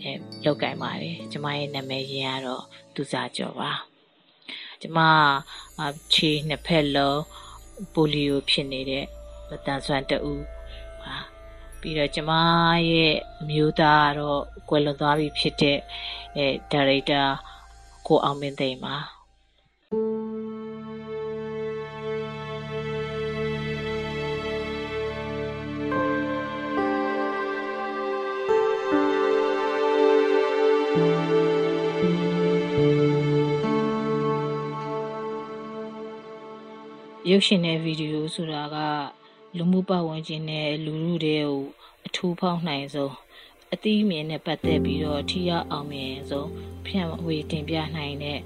[0.02, 0.12] အဲ
[0.44, 3.72] လောက်ကင်ပါတယ်ကျမရဲ့နာမည်ရင်းကတော့သူစားကျော်ပါ
[4.82, 4.98] ကျမ
[6.14, 7.20] ခြေနှစ်ဖက်လုံး
[7.94, 9.04] ပိုလီယိုဖြစ်နေတဲ့
[9.48, 10.32] မတန်ဆွမ်းတူ
[11.00, 11.16] ပါ
[11.80, 12.32] ပြီးတော့ကျမ
[12.90, 15.78] ရဲ့အမျိုးသားကတော့ကွယ်လွန်သွားပြီဖြစ်တဲ့
[16.36, 17.22] အဲဒါရိုက်တာ
[18.06, 18.96] ကိုအောင်မင်းသိမ်းပါ
[37.30, 38.76] ရုပ်ရှင်နဲ့ဗီဒီယိုဆိုတာက
[39.56, 41.62] လူမှုပတ်ဝန်းကျင်နဲ့လူမှုတွေကို
[42.06, 43.14] အထူးဖောက်နိုင်ဆုံး
[43.72, 46.48] အသီးအမြင်နဲ့ပတ်သက်ပြီးတော့ထိရောက်အောင်မြင်ဆုံး
[46.86, 48.38] ဖြန့်ဝေတင်ပြနိုင်တဲ့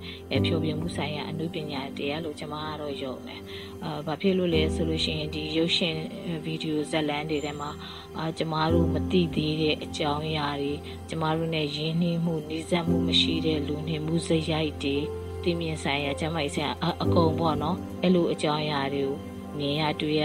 [0.46, 3.40] ဖြိုပြမှုဆိုင်ရာအမှုပညာတရားလို့ကျွန်မကတော့ယုံတယ်။
[3.84, 5.96] အာဘာဖြစ်လို့လဲဆိုလို့ရှိရင်ဒီရုပ်ရှင်
[6.44, 7.70] ဗီဒီယိုဇာတ်လမ်းတွေထဲမှာ
[8.18, 10.72] အာကျမတို့မသိသေးတဲ့အကြောင်းအရာတွေ
[11.08, 14.98] ကျမတို့နဲ့ရင်းနှီးမှုနှိစက်မှုမရှိတဲ့လူနေမှုစရိုက်တွေ
[15.42, 16.72] သိမြင်ဆိုင်ရာကျမကြီးဆိုင်ရာ
[17.02, 19.16] အကုန်ပေါ့နော်အဲ့လိုအကြောင်းအရာတွေကို
[19.58, 20.24] မြင်ရတွေ့ရ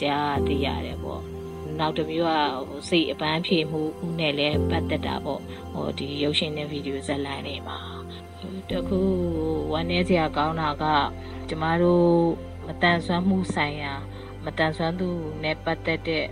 [0.00, 1.22] ကြားသိရတယ်ပေါ့
[1.78, 5.40] နောက်တစ်မျိုးကဟိုစိတ်အပန်းဖြေမှုဦးနဲ့လည်းပတ်သက်တာပေါ့
[5.72, 7.78] ဟိုဒီရုပ်ရှင်နဲ့ဗီဒီယိုဇာတ်လမ်းတွေမှာ
[8.70, 9.00] တခု
[9.72, 10.84] ဝမ်းနည်းစရာကောင်းတာက
[11.48, 12.10] ကျမတို့
[12.66, 13.92] မတန်ဆွမ်းမှုဆိုင်ရာ
[14.44, 15.08] မတန်ဆွမ်းသူ
[15.42, 16.24] နဲ့ပတ်သက်တဲ့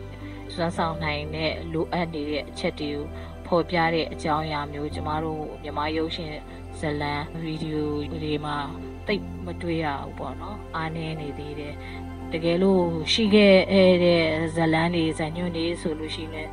[0.54, 3.04] စွမ်းဆောင်နိုင်တဲ့လိုအပ်နေတဲ့အချက်တွေကို
[3.46, 6.32] ဖော်ပြတဲ့အကြောင်းအရာမျိုးကျမတို့မြန်မာရုပ်ရှင်
[6.80, 7.90] ဇလံဗီဒီယို
[8.22, 8.56] တွေမှာ
[9.06, 11.74] တိတ်မတွေ့ရဘူးပေါ့နော်အားနည်းနေသေးတယ်
[12.32, 13.54] တကယ်လို့ရှိခဲ့
[14.04, 14.24] တဲ့
[14.56, 16.48] ဇလန်းတွေဇညွန့်တွေဆိုလို့ရှိရင်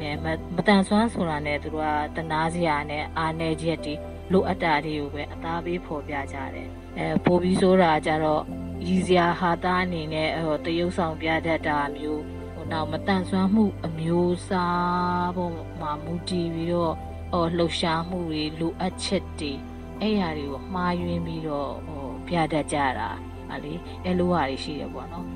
[0.00, 0.18] လည်း
[0.56, 1.86] မတန်ဆွမ်းဆိုတာနဲ့သူတို့
[2.16, 3.94] ကတနာစရာနဲ့အားနည်းချက်တွေ
[4.32, 8.42] လိုအပ်တာတွေကိုပဲအသားပေးဖော်ပြကြတယ်အဲပိုပြီးဆိုတာကြတော့
[8.86, 12.22] ရည်စရာဟာသားအနေနဲ့ဟိုတရုပ်ဆောင်ပြတတ်တာမျိုး
[12.54, 16.94] ဟိုနောက်မတန်ဆွမ်းမှုအမျိုးအစားပေါ်မှာမူတည်ပြီးတော့
[17.32, 19.52] ဟိုလှုပ်ရှားမှုတွေလိုအပ်ချက်တွေ
[20.00, 23.10] အဲ့ຢာတွေကိုမှားယွင်းပြီးတော့ဟိုပြတတ်ကြတာ
[23.48, 23.72] ဟာလေ
[24.04, 25.26] အဲ့လိုဟာတွေရှိတယ်ပေါ့နော်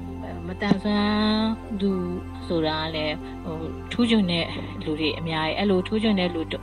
[0.48, 1.90] မတန်ဆွမ်းသူ
[2.46, 3.56] ဆိုတာလည်းဟို
[3.92, 4.46] ထူးချွန်တဲ့
[4.84, 6.58] လူတွေအများကြီးအဲ့လိုထူးချွန်တဲ့လူတူ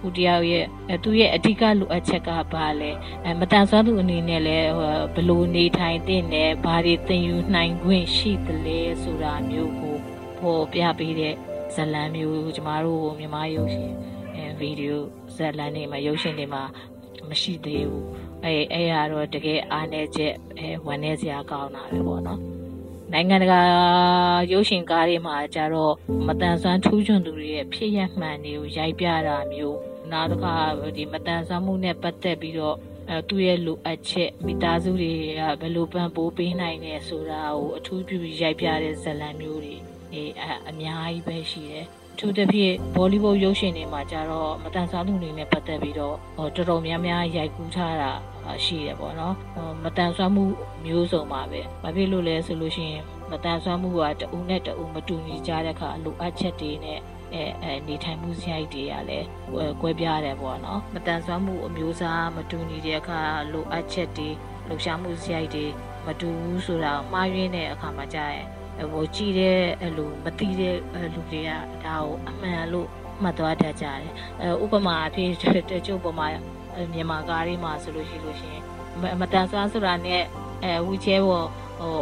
[0.00, 0.64] ဟိုတယောက်ရဲ့
[1.04, 2.90] သူရဲ့အဓိကလိုအပ်ချက်ကဘာလဲ
[3.24, 4.68] အဲမတန်ဆွမ်းသူအနေနဲ့လည်း
[5.14, 9.96] ဘလို့နေထိုင်တဲ့နဲ့ဘာတွေသင်ယူနိုင်ခွင့်ရှိသလဲဆိုတာမျိုးကို
[10.38, 11.34] ပေါ်ပြပေးတဲ့
[11.74, 14.11] ဇလံမျိုးကျမတို့မြန်မာရုပ်ရှင်အဲ
[14.60, 15.02] ဗီဒီယို
[15.34, 16.62] ဇလံတွေမှာရုပ်ရှင်တွေမှာ
[17.28, 18.04] မရှိသေးဘူး
[18.44, 22.40] အဲအဲ့ရတော့တကယ်အားနေချက်အဲဝန်နေစရာကောင်းတာပဲပေါ့နော်
[23.12, 23.60] နိုင်ငံတကာ
[24.52, 25.94] ရုပ်ရှင်ကားတွေမှာကြတော့
[26.26, 29.78] မတန်ဆွမ်းထူးချွန်သူတွေရဲ့ဖြစ်ရမှန်တွေကိုရိုက်ပြတာမျိုး
[30.10, 30.54] နောက်တစ်ခါ
[30.96, 32.76] ဒီမတန်ဆွမ်းမှုနဲ့ပတ်သက်ပြီးတော့
[33.10, 39.76] အဲသူ့ရဲ့လိုအပ်ချက်မိသားစုတွေကဘယ်လိုပံ့ပိုးပေးနိုင်လဲဆိုတာကိုအထူးပြုရိုက်ပြတဲ့ဇာတ်လမ်းမျိုးတွေ
[40.12, 40.24] အဲ
[40.68, 41.86] အများကြီးပဲရှိတယ်
[42.18, 48.12] ထူးသဖြင့်ဘောလီဝုဒ်ရုပ်ရှင်တွေမှာကြတော့မတန်ဆွမ်းမှုတွေနဲ့ပတ်သက်ပြီးတော့တော်တော်များများရိုက်ကူးထားတာ
[48.64, 49.34] ရှိတယ်ပေါ့နော်
[49.84, 50.44] မတန်ဆွမ်းမှု
[50.84, 56.98] မျိုးစုံပါပဲဘာဖြစ်လို့လဲဆိုလို့ရှိရင်မတန်ဆွမ်းမှုကတဦးနဲ့တဦးမတူညီကြတဲ့အခါလိုအပ်ချက်တွေနဲ့
[57.34, 59.26] အဲအဲနေထိုင်မှုစရိုက်တွေကလည်း
[59.80, 63.20] ကွဲပြားတယ်ပေါ့နော်မတန်ဆွမ်းမှုအမျိုးအစားမတူညီတဲ့အခါ
[63.52, 64.28] လိုအပ်ချက်တွေ
[64.68, 65.66] လှူရှားမှုစရိုက်တွေ
[66.06, 68.46] မတူဘူးဆိုတာမှားယွင်းတဲ့အခါမှာကြာရင်
[68.90, 70.76] ဟိုကြည့်တဲ့လူမသိတဲ့
[71.14, 72.88] လူတွေကဒါကိုအမှန်လို့
[73.22, 75.30] မှတ်သွားတတ်ကြတယ်အဲဥပမာအဖြစ်
[75.70, 76.26] တချို့ပုံမှာ
[76.92, 78.58] မြန်မာကားတွေမှာဆိုလို့ရှိလို့ရှင်
[79.20, 80.22] မတန်ဆွမ်းဆိုတာနဲ့
[80.64, 81.94] အဲဝီချဲပေါ်ဟို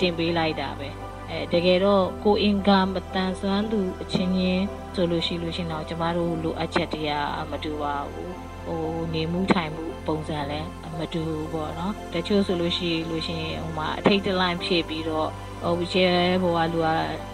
[0.00, 0.88] တင်ပေးလိုက်တာပဲ
[1.30, 7.12] အဲတကယ်တော့ကိုအင်ကမတန်ဆွမ်းသူအချင်းချင်းဆိုလို့ရှိလို့ရှင်တော့ကျမတို့လိုအပ်ချက်တွေက
[7.50, 8.34] မတူပါဘူး
[8.66, 8.82] ဟို
[9.14, 10.68] နေမှုထိုင်မှုပုံစံလည်း
[10.98, 15.30] မတူဘူးပေါ့နော်တချို့ဆိုလို့ရှိလို့ရှင်ဟိုမှာအထိတ်တလန့်ဖြစ်ပြီးတော့
[15.62, 16.08] ဟိုချဲ
[16.42, 16.88] ဘဝလူက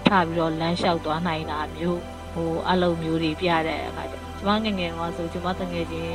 [0.06, 2.00] ထပြီးတော့လမ်းလျှောက်သွားနိုင်တာမျိုး
[2.32, 6.12] ဟိုအလုံးမျိုးတွေပြတဲ့အခါကျကျမငငယ်တော့ဆိုကျမတငယ်ချင်း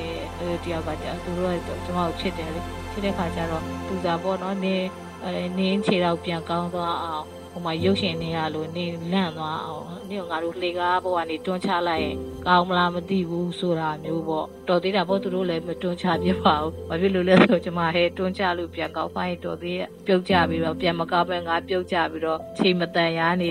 [0.64, 4.88] တယောက်ကကျသူတို့ကကျမကိုချစ်တယ်လေချစ်တဲ့ခါကျတော့သူစားပေါ့နော်နင်း
[5.24, 7.26] အဲနင်းခြေတော့ပြန်ကောင်းသွားအောင်
[7.58, 12.16] ဟိုမှာရုပ်ရှင်နေရလို့နေလန့်သွားအောင်နင်းကငါတို့လှေကားဘဝနေတွန်းချလိုက်ရင်
[12.48, 23.50] ကောင်းမလားမသိဘူးဆိုတာမျိုးပေါ့တော်သေးတာပေါ့သူတို့လည်းမတွန်းချပြပါဘူးဘာဖြစ်လို့လဲဆိုကျမဟဲတွန်းချလို့ပြန်ကောင်းဖိုင်းတော်သေးပြုတ်ကြပြီးတော့ပြန်မကောက်ပဲငါပြုတ်ကြပြီးတော့ချိန်မတန်ရနေ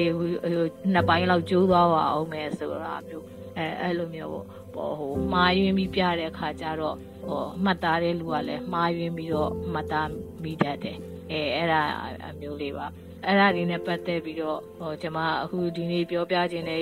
[0.93, 3.25] နှစ်ပိုင်းလောက်ကျိုးသွားပါအောင်မယ်ဆိုတာမျိုး
[3.57, 10.09] အဲအဲ့လိုမျိုးပေါ့ပေါ့ဟိုမှားယွင်းပြီးပြတဲ့အခါကျတော့ဟိုမှတ်သားတဲ့လူကလည်းမှားယွင်းပြီးတော့မှတ်သား
[10.43, 10.99] မိတတ်တယ်
[11.31, 11.81] အဲအဲ့ဒါ
[12.27, 12.87] အမျိုးလေးပါ
[13.25, 16.81] အဲ့ဒါလေးနဲ့ပတ်သက်ပြီးတော့ဟိုကျွန်မအခုဒီနေ့ပြောပြခြင်းတဲ့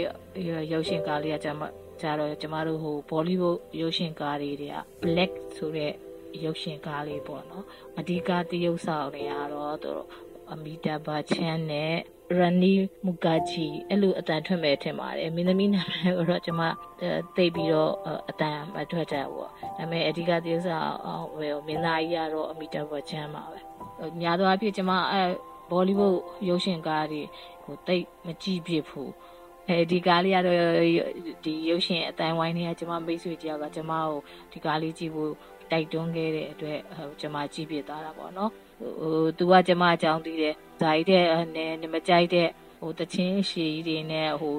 [0.72, 1.62] ရုပ်ရှင်ကားလေးကကျွန်မ
[2.00, 4.64] ကြတော့ကျမတို့ဟိုဘောလီဝုဒ်ရုပ်ရှင်ကားတွေက
[5.02, 5.92] black ဆိုတဲ့
[6.44, 7.64] ရုပ်ရှင်ကားလေးပေါ့နော်
[7.98, 10.04] အဓိကတရုပ်ဆောင်တွေကတော့သူတို့
[10.52, 11.94] အမီတာဘာချန်နဲ့
[12.38, 12.72] ရနီ
[13.04, 16.62] မူကာဂျီအဲ့လိုအတန်ထွက်မဲ့ထင်ပါတယ်မင်းသမီးနာမည်ကိုတော့ကျွန်မ
[17.36, 17.92] သိပြီးတော့
[18.30, 20.90] အတန်မထွက်ကြဘူးပေါ့ဒါပေမဲ့အဓိကတရုပ်ဆောင်
[21.34, 23.58] ဟိုမင်းသားကြီးကတော့အမီတာဘာချန်ပါပဲ
[24.20, 25.22] များသောအားဖြင့်ကျွန်မအဲ
[25.70, 27.22] ဘောလီဝုဒ်ရုပ်ရှင်ကားတွေ
[27.64, 29.12] ဟိုတိတ်မကြည့်ဖြစ်ဘူး
[29.68, 30.58] အဲဒီကားလေးကတော့
[31.44, 34.18] ဒီရုပ်ရှင်အတိုင်းဝိုင်းတွေကကျွန်မမိတ်ဆွေတယောက်ကကျွန်မကို
[34.52, 35.32] ဒီကားလေးကြည့်ဖို့
[35.70, 38.50] တိုက်တွန်းခဲ့တဲ့အတွက်ဟိုကျွန်မကြည့်ပြသွားတာပေါ့နော်
[39.00, 41.24] ဟိုသူကကျွန်မအကြောင်းသိတယ်ဇာကြီးတဲ့
[41.56, 42.48] နဲ့နမကြိုက်တဲ့
[42.80, 44.56] ဟိုတချင်းရှည်ကြီးတွေနဲ့ဟို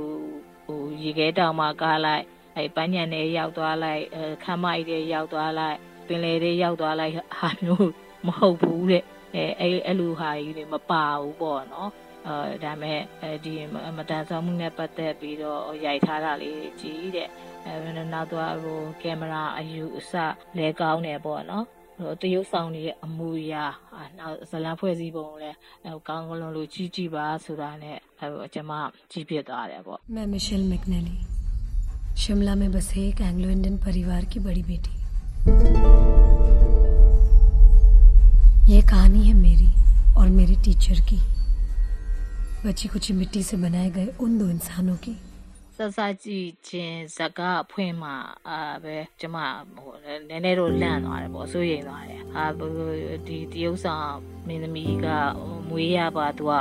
[0.65, 2.23] ဟိုရေခဲတောင်မှာကားလိုက်
[2.57, 4.03] အဲပန်းညံတွေရောက်သွားလိုက်
[4.43, 7.91] ခမ်းမကြီးတွေရောက်သွားလိုက်ပင်လယ်တွေရောက်သွားလိုက်ဟာမျိုး
[8.25, 9.03] မဟုတ်ဘူးတဲ့
[9.34, 11.90] အဲအဲ့အဲ့လိုဟာကြီးတွေမပါဘူးပေါ့နော်
[12.26, 13.54] အဲဒါမဲ့အဲဒီ
[13.96, 17.28] မတန်ဆောင်မှုနဲ့ပတ်သက်ပြီးတော့ရိုက်ထားတာလေးကြည့်တဲ့
[17.66, 20.12] အဲနောက်တော့ဟိုကင်မရာအယူအဆ
[20.58, 21.64] လဲကောင်းတယ်ပေါ့နော်
[22.00, 23.64] ဟိုတရုပ်ဆောင်တွေရဲ့အမူအရာ
[24.18, 25.56] နောက်ဇလန်ဖွဲ့စည်းပုံလည်း
[26.08, 28.72] ကောင်းကလုံးလို့ကြီးကြည့်ပါဆိုတာနဲ့ဟိုကျွန်မ
[29.12, 31.16] ကြီးပြသွားတယ်ပေါ့ मैं Michel McNally
[32.22, 34.94] Shimla में बसे एक Anglo Indian परिवार की बड़ी बेटी
[38.68, 39.70] ये कहानी है मेरी
[40.16, 41.20] और मेरे टीचर की
[42.66, 45.16] बची कुछ मिट्टी से बनाए गए उन दो इंसानों की
[45.76, 48.16] စစကြည့်ချင်းဇက်ကအဖွင့်မှာ
[48.48, 49.36] အာပဲကျမ
[49.76, 52.44] ဟိုနည်းနည်းတော့လန့်သွားတယ်ပေါ့စိုးရိမ်သွားတယ်အာ
[53.26, 54.12] ဒီတရုပ်ဆောင်
[54.46, 55.06] မင်းသမီးက
[55.68, 56.52] မွေးရပါသူက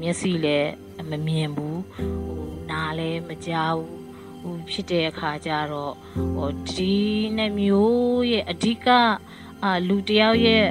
[0.00, 0.70] မျက်စိလည်း
[1.10, 1.80] မမြင်ဘူး
[2.26, 3.96] ဟိုနားလည်းမကြားဘူး
[4.40, 5.94] ဟိုဖြစ်တဲ့အခါကျတော့
[6.36, 6.94] ဟိုဒီ
[7.36, 8.88] နှမျိုးရဲ့အဓိက
[9.64, 10.64] အာလူတယောက်ရဲ့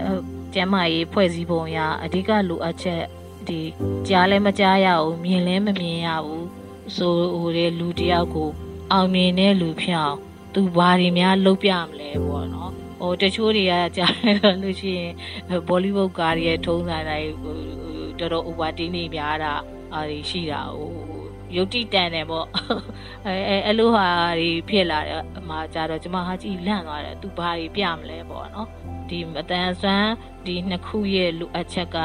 [0.55, 3.03] ကျမ်းမာရေးဖွဲ့စည်းပုံရာအဓိကလိုအပ်ချက်
[3.49, 3.61] ဒီ
[4.09, 6.47] ကြားလည်းမကြားရဘူးမြင်လည်းမမြင်ရဘူး
[6.97, 8.51] ဆိုဟိုတဲ့လူတယောက်ကို
[8.93, 10.19] အောင်မြင်တဲ့လူဖြစ်အောင်
[10.55, 14.31] သူဘာတွေများလုပ်ပြမလဲပေါ့နော်ဟိုတချို့တွေကကြားရ
[14.63, 15.13] လို့ရှိရင်
[15.69, 17.31] ဘောလီဝုဒ်ကားရဲ့ထုံးစံတိုင်း
[18.19, 19.53] တော်တော် over တင်းနေပြားတာ
[19.95, 20.91] အားရှိတာဟို
[21.57, 22.47] ယုတ်တိတန်တယ်ပေါ့
[23.27, 23.35] အဲ
[23.67, 24.07] အဲ့လိုဟာ
[24.41, 28.69] တွေဖြစ်လာတယ်အမှာကြတော့ကျမဟာကြည့်လန့်သွားတယ်သူဘာတွေပြမလဲပေါ့နော်
[29.11, 30.13] ဒီမတန်ဆွမ်း
[30.47, 31.99] ဒီနှစ်ခုရဲ့လိုအပ်ချက်က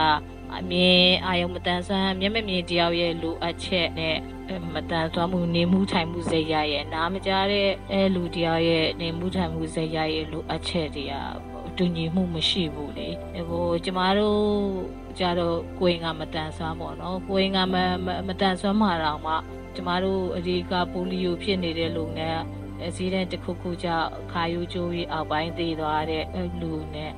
[0.57, 4.17] အမြင်အာယုံမတန်ဆွမ်းမျက်မမြင်တယောက်ရဲ့လိုအပ်ချက်နဲ့
[4.73, 11.13] မတန်ဆွမ်းမှုနေမှုထိုင်မှုစိတ်ရရဲ့နားမကြားတဲ့အဲလူတယောက်ရဲ့နေမှုထိုင်မှုစိတ်ရရဲ့လိုအပ်ချက်တွေက
[11.77, 13.09] တူညီမှုမရှိဘူးလေ
[13.49, 14.41] ဟိုကျမတို့
[15.19, 17.75] ကြတော့ကိုင်ကမတန်ဆွမ်းပေါ့နော်ကိုင်ကမ
[18.27, 19.33] မတန်ဆွမ်းမှာတော့မှ
[19.75, 22.64] ကျမတို့အဒီကပိုလီယိုဖြစ်နေတဲ့လူနဲ့အ
[22.95, 26.23] စည်းတဲ့တစ်ခုခုကြောင့်ခါယူကျိုးကြီးအောက်ပိုင်းသေးသွားတဲ့
[26.61, 27.11] လူနဲ့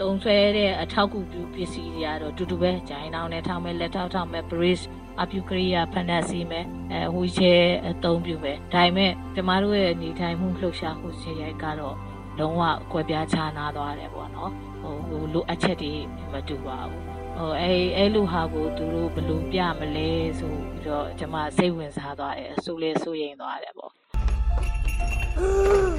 [0.00, 4.84] တုံဆွဲတဲ့အထောက်ကူပြုပစ္စည်းတွေကတော့တူတူပဲဂျိုင်းတောင်းနဲ့ထောင်းမဲ့လက်ထောက်ထောင်းမဲ့ brace
[5.20, 7.54] အပြုကရိယာဖန်က်စီမယ်အဲဝီချဲ
[7.88, 11.96] အသုံးပြုမယ်ဒါပေမဲ့ကျမတို့ရဲ့နေထိုင်မှုလှုပ်ရှားမှုခြေရိုက်ကတော့
[12.38, 12.62] လုံးဝ
[12.92, 14.50] ကွဲပြားခြားနားသွားတယ်ပေါ့နော်
[14.82, 15.94] ဟိုဟိုလိုအပ်ချက်တွေ
[16.32, 17.02] မတူပါဘူး
[17.36, 23.92] ဟိုအဲအဲလိုဟာကိုသူတို့ဘယ်လိုပြမလဲဆိုပြီးတော့ကျမစိတ်ဝင်စားသွားတယ်အဆူလေးဆူရင်သွားတယ်ပေါ့
[25.36, 25.98] इंसान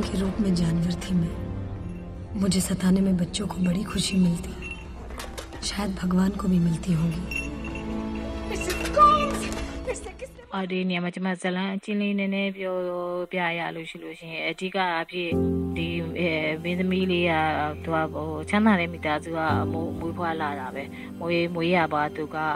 [0.00, 4.78] के रूप में जानवर थी मैं। मुझे सताने में बच्चों को बड़ी खुशी मिलती।
[5.66, 7.46] शायद भगवान को भी मिलती होगी।
[10.56, 12.76] အော်ဒီနေရာမှာကျွန်မဇလန်အချင်းလေးနည်းနည်းပြော
[13.32, 15.30] ပြရလို့ရှိလို့ရှိရင်အဓိကအဖြစ်
[15.76, 15.86] ဒီ
[16.18, 16.30] အဲ
[16.62, 17.32] မင်းသမီးလေးက
[17.84, 19.40] သူကဟိုချမ်းသာတဲ့မိသားစုက
[19.72, 20.84] မိုးမွေးဖွားလာတာပဲ
[21.20, 22.46] မွေးမွေးရပါသူကဟာ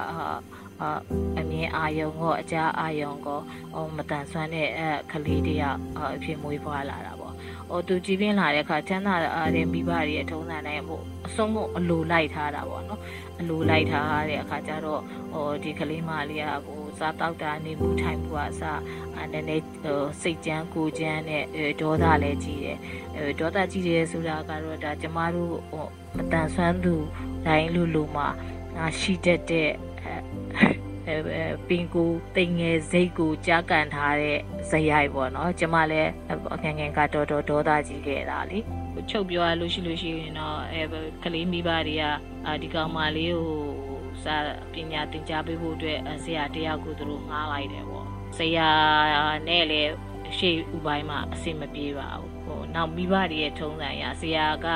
[1.39, 3.41] အမြင်အာယုံကောအကြအာယုံကော
[3.75, 5.79] ဟိုမတန်ဆွမ်းတဲ့အခလေးတယောက်
[6.15, 7.30] အဖြစ်မွေးဖွားလာတာပေါ့
[7.71, 9.15] ဟိုသူကြည်ပြင်းလာတဲ့အခါချမ်းသာ
[9.55, 13.01] တဲ့မိဘတွေရဲ့ထုံးစံတိုင်းဟိုအဆုံးမအလိုလိုက်ထားတာပေါ့နော်
[13.41, 18.63] အလိုလိုက်ထားတဲ့အခါကျတော့ဟိုဒီကလေးမလေးကဟိုစားတောက်တာနေမှုထိုင်မှုကအစ
[19.17, 21.45] အဲနည်းနည်းဟိုစိတ်ကြမ်းကိုကြမ်းနဲ့
[21.81, 22.79] ဒေါသလည်းကြီးတယ်
[23.17, 25.87] အဲဒေါသကြီးတယ်ဆိုတာကတော့ဒါကျမတို့ဟို
[26.17, 26.95] မတန်ဆွမ်းသူ
[27.47, 28.29] တိုင်းလူလူမှာ
[28.99, 29.71] ရှိတတ်တဲ့
[31.69, 34.39] ပင်ကိုတိမ်ငယ်စိတ်ကိုကြားကန်ထားတဲ့
[34.71, 36.11] ဇယိုက်ပေါ့နော်ကျမလည်း
[36.65, 38.59] ငငယ်ကတော်တော်ဒေါသကြီးခဲ့တာလေ
[39.11, 40.83] ချုပ်ပြောရလို့ရှိလို့ရှိရင်တော့အဲ
[41.23, 42.05] ကလေးမိဘတွေက
[42.63, 43.55] ဒီကောင်မလေးကို
[44.25, 44.37] စာ
[44.73, 48.07] ပညာသင်ကြားပေးဖို့အတွက်ဆရာတယောက်ကိုသူတို့ငှားလိုက်တယ်ပေါ့
[48.39, 48.71] ဆရာ
[49.49, 49.91] နဲ့လည်း
[50.39, 54.67] ရှေ့ဥပိုင်းမှာအဆင်မပြေပါဘူးဟိုနောက်မိဘတွေရဲ့ထုံးစံအရဆရာက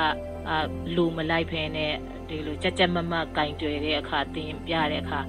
[0.95, 1.93] လူမလိုက်ဖဲနဲ့
[2.29, 5.19] ဒီလိုကြက်ကြက်မမကင်တွေ့တဲ့အခါတင်ပြတဲ့အခါ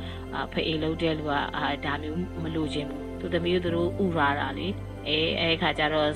[0.53, 4.69] ဖေးလုံးတဲ့လူကအာဒါမျိုးမလိုချင်ဘူးသူသမီးတို့ဥရာတာလေ
[5.09, 6.11] အဲအဲ့ခါကျတော့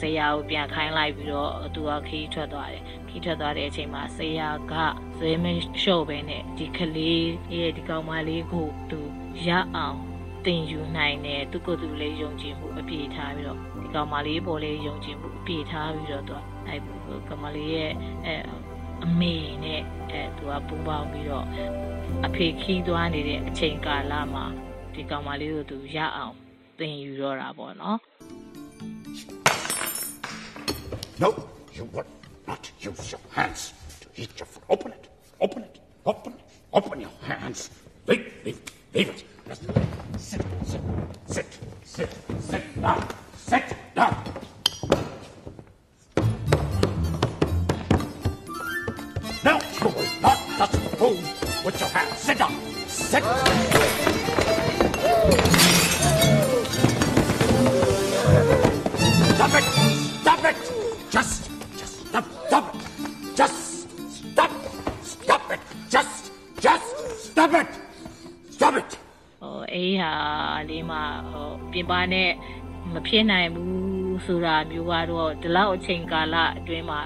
[0.00, 4.74] ဆရာကိုပြန်ခိုင်းလိုက်ပြီးတော့သူကခီးထွက်သွားတယ်ခီးထွက်သွားတဲ့အချိန်မှာဆရာက
[5.18, 9.00] ဇွဲမလျှော့ပဲနဲ့ဒီကလေးရဲ့ဒီကောင်မလေးကိုသူ
[9.46, 9.98] ရအောင်
[10.46, 16.34] တင်ယူနိုင်တယ်သူကသူလေးယုံကြည်မှုအပြည့်ထားပြီးတော့ဒီကောင်မလေးပေါ်လေးယုံကြည်မှုအပြည့်ထားပြီးတော့သူ
[16.68, 16.80] အဲ့
[17.28, 17.92] ကောင်မလေးရဲ့
[18.26, 18.34] အဲ
[19.04, 21.46] အမေနဲ့အဲသူကပူပေါင်းပြီးတော့
[22.25, 24.45] အဖေခီးသွားနေတဲ့အချိန်ကာလမှာ
[24.93, 26.35] ဒီကောင်မလေးကိုသူရအောင်
[26.79, 27.97] သင်ယူတော့တာပေါ့နော်
[31.23, 31.29] No,
[31.77, 32.11] you will
[32.47, 33.61] not use your hands
[34.01, 34.63] to eat your food.
[34.69, 35.03] Open it.
[35.41, 35.75] Open it.
[36.05, 36.39] Open it.
[36.71, 37.69] Open your hands.
[38.07, 38.61] Leave, leave,
[38.93, 39.23] leave it.
[39.47, 39.63] Just
[40.29, 40.81] sit, sit,
[41.35, 41.47] sit,
[41.83, 42.09] sit,
[42.49, 43.01] sit down.
[43.35, 44.15] Sit down.
[49.43, 49.59] No,
[51.64, 52.18] You will not touch the food with your hands.
[52.18, 52.52] Sit down.
[52.88, 53.24] Sit.
[59.34, 59.64] Stop it!
[60.20, 60.56] Stop it!
[61.10, 62.80] Just, just stop, stop it!
[63.36, 64.50] Just stop!
[65.02, 65.60] Stop it!
[65.90, 66.84] Just, just
[67.32, 67.66] stop it!
[68.50, 68.98] Stop it!
[69.40, 70.12] ဟိုအေးဟာ
[70.68, 72.30] လေးမှာဟိုပြင်ပနဲ့
[72.92, 77.00] မဖြစ်နိုင်ဘူးဆိုတာမျိုးကတော့ဒီလောက်အချိန်ကာလအတွင်းမှာ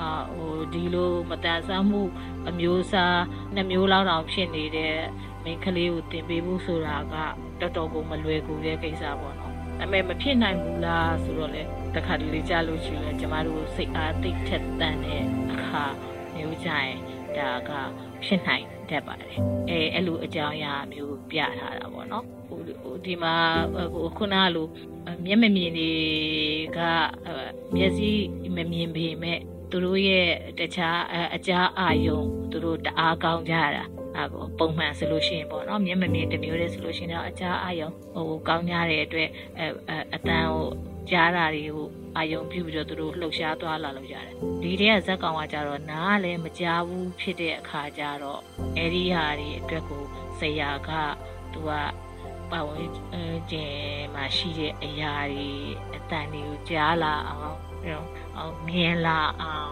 [0.00, 2.02] အာဟိုဒီလိုမတန်ဆန်းမှု
[2.48, 3.16] အမျိုးအစား
[3.54, 4.94] နှမျိုးလောက်တောင်ဖြစ်နေတဲ့
[5.44, 7.14] မိန်းကလေးကိုတင်ပေးဖို့ဆိုတာက
[7.60, 11.62] တော်တော်ကိုမလွယ်ကူတဲ့ကိစ္စပေါ့နော်။အမေမဖြစ်နိုင်ဘူးလားဆိုတော့လေ
[11.94, 15.84] တခါတလေကြားလို့ရှိရင်ကျမတို့စိတ်အားသိထက်သန်တဲ့အခါ
[16.34, 16.96] မျိုးကြရင်
[17.36, 17.70] ဒါက
[18.24, 19.34] ဖြစ်နိုင်တတ်ပါတယ်။
[19.70, 22.60] အဲအဲ့လိုအကြောင်းအရာမျိုးပြထားတာပေါ့နော်။ဟို
[23.04, 23.34] ဒီမှာ
[23.94, 24.66] ဟိုခုနကလို
[25.24, 25.92] မျက်မမြင်တွေ
[26.78, 26.80] က
[27.74, 28.10] မျက်စိ
[28.56, 29.38] မမြင်ပေမဲ့
[29.70, 30.98] သူတို့ရဲ့တခြား
[31.34, 33.84] အကြားအာယုံသူတို့တအားကောင်းကြတာ
[34.16, 39.28] အခုပုံမှန်ဆိုလို့ရှိရင်ပေါ့နော်မျက်မမြင်တစ်မျိုးတည်းဆိုလို့ရှိရင်တော့အကြားအာယုံဟိုကောင်းကြတဲ့အတွက်
[39.60, 39.62] အ
[40.14, 40.68] အတန်ဟို
[41.10, 48.40] ကြားတာတွေကိုအာယုံပြုပြီးတော့သူတို့လှုပ်ရှားသွားလာလို့ရတယ်ဒီတည်းကဇက်ကောင်ကကြတော့နားလည်းမကြားဘူးဖြစ်တဲ့အခါကျတော့
[48.76, 50.02] အဲ့ဒီဟာတွေအတွက်ကို
[50.38, 50.90] ဆရာက
[51.52, 51.70] သူက
[52.50, 52.90] ပါဝင်
[53.50, 53.74] ကျင်
[54.14, 55.50] မှာရှိတဲ့အရာတွေ
[55.94, 58.08] အတန်တွေကိုကြားလာအောင်အောင်
[58.68, 59.70] မြင်လာအောင်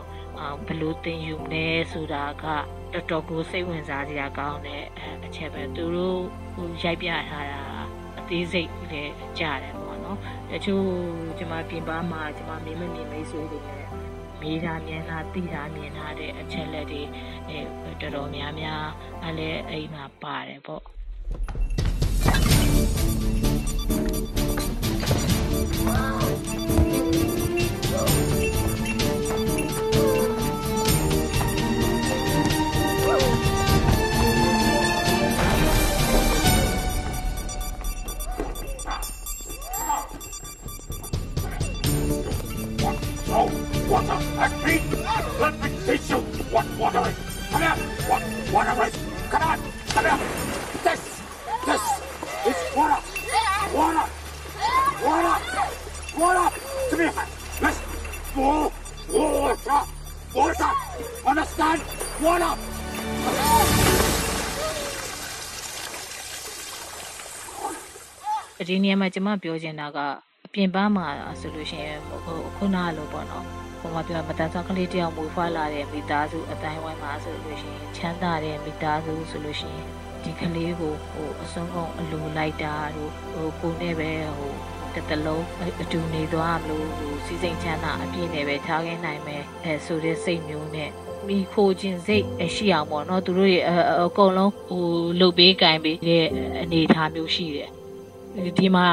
[0.67, 2.45] ဘလို့တင်ယူနေဆိုတာက
[2.93, 4.85] တော်တော်ကိုစိတ်ဝင်စားစရာကောင်းတဲ့
[5.25, 6.21] အချက်ပဲသူတို့
[6.83, 7.63] ရိုက်ပြထားတာ
[8.19, 10.19] အသေးစိတ်လည်းကြားတယ်ပေါ့နော်
[10.51, 10.85] တချို့
[11.39, 13.87] ကျွန်မပြင်ပမှာကျွန်မမင်းမမြင်မိတ်ဆွေတွေနဲ့
[14.41, 17.03] မေးတာမြင်တာသိတာမြင်တာတဲ့အချက်လက်တွေ
[17.49, 17.59] အဲ
[18.01, 18.85] တော်တော်များများ
[19.25, 20.83] အလည်းအိမ်မှာပါတယ်ပေါ့
[68.85, 69.99] နေရာမှာကျွန်မပြောချင်တာက
[70.47, 71.07] အပြင်ပန်းမှာ
[71.41, 72.21] ဆိုလို့ရှိရင်ဟို
[72.57, 73.45] ခုနကလိုပေါ့နော်
[73.81, 79.87] ဟိုမှာပြောမတန်ဆောင်းကလေးတယောက်မွေးဖွားလာတဲ့မိသားစုအတိုင်းဝိုင်းမှာဆိုလို့ရှိရင်ချမ်းသာတဲ့မိသားစုဆိုလို့ရှိရင်
[80.23, 84.53] ဒီကလေးကိုဟိုအစုံကုန်အလိုလိုက်တာတို့ဟိုကိုနဲ့ပဲဟို
[84.95, 85.45] တစ်တလုံး
[85.83, 90.91] အတူနေသွားမလို့ဟိုစီစိန်ချမ်းသာအပြည့်နဲ့ပဲထားခဲ့နိုင်မယ်အဲဆိုတဲ့စိတ်မျိုးနဲ့
[91.29, 92.25] မိခိုခြင်းစိတ်
[92.55, 93.65] ရှိအောင်ပေါ့နော်သူတို့ရဲ့
[94.05, 94.85] အကုန်လုံးဟို
[95.19, 96.27] လှုပ်ပေးကင်ပေးတဲ့
[96.63, 97.71] အနေအထားမျိုးရှိတယ်
[98.59, 98.89] ဒီမှာ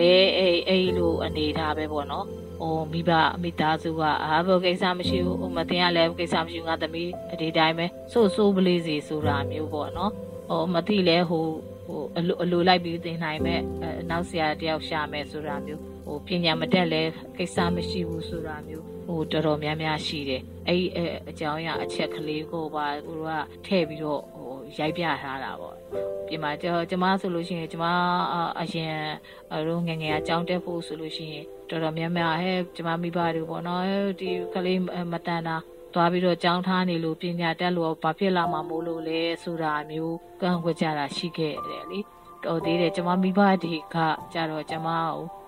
[0.00, 2.26] လည်းအဲ့အဲ့လိုအနေထားပဲပေါ့နော်
[2.60, 3.10] ဟိုမိဘ
[3.42, 7.10] မိသားစုကအာဘကိစ္စမရှိဘူးဟိုမတင်ရလဲကိစ္စမရှိဘူးငါသမီး
[7.40, 10.12] ဒီတိုင်းပဲဆို့ဆိုးပလေးစီဆိုတာမျိုးပေါ့နော်
[10.48, 11.44] ဟိုမတိလဲဟို
[11.86, 13.60] ဟိုအလိုအလိုလိုက်ပြီးတင်နိုင်မဲ့
[14.10, 17.02] နောက်ဆရာတယောက်ရှာမယ်ဆိုတာမျိုးဟိုပညာမတက်လဲ
[17.38, 20.86] ကိစ္စမရှိဘူးဆိုတာမျိုးဟိုတော်တော်များများရှိတယ်အဲ့ဒီ
[21.30, 23.32] အကြောင်းအရာအချက်ကလေးကိုပါသူတို့က
[23.66, 25.77] ထည့်ပြီးတော့ဟိုရိုက်ပြထားတာပေါ့
[26.26, 27.84] ပြင်မှာကျွန်ကျမဆိုလို့ရှိရင်ကျမ
[28.60, 28.96] အရင်
[29.68, 33.84] တို့ငငယ်အကြောင်းတက်ဖို့ဆိုလို့ရှိရင်တော်တော်များများဟဲ့ကျမမိဘတို့ပေါ့နော်
[34.20, 34.80] ဒီကလေး
[35.12, 35.56] မတန်တာ
[35.94, 42.00] သွားပြီးတော့ကြောင်းထားနေလို့ပညာတက်လို့ဘာဖြစ်လာမှာမို့လို့လဲဆိုတာမျိုးကန့်ကွက်ကြတာရှိခဲ့တယ်လေ
[42.44, 43.96] တော်သေးတယ်ကျမမိဘတွေက
[44.32, 44.88] ကြတော့ကျမ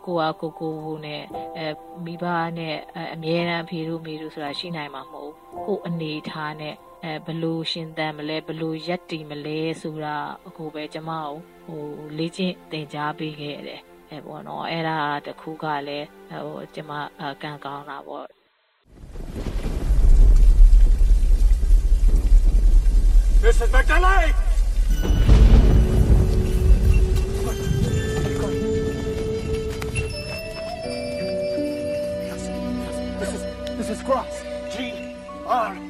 [0.06, 1.22] ကိုကိုကကိုကိုနဲ့
[1.56, 1.66] အဲ
[2.04, 2.24] မိဘ
[2.58, 2.76] နဲ့
[3.14, 5.32] အမြဲတမ်းဖေတို့မေတို့ဆိုတာရှိနိုင်မှာမဟုတ်
[5.66, 6.74] ကိုအနေထားနဲ့
[7.04, 11.32] အဲဘလို့ရှင်သန်မလဲဘလို့ရက်တည်မလဲဆိုတာအခုပဲကျမကို
[11.64, 11.84] ဟို
[12.18, 13.80] လေ့ကျင့်သင်ကြားပေးခဲ့တယ်
[14.10, 16.92] အဲပေါ့နော်အဲ့ဒါတခုကလည်းဟိုကျမ
[17.42, 18.26] ကံကောင်းတာပေါ့
[23.42, 23.70] Mrs.
[23.74, 24.30] McNally!
[32.28, 32.42] Yes,
[32.82, 33.42] yes, this is,
[33.78, 34.34] this is Cross.
[34.72, 34.76] G
[35.46, 35.89] R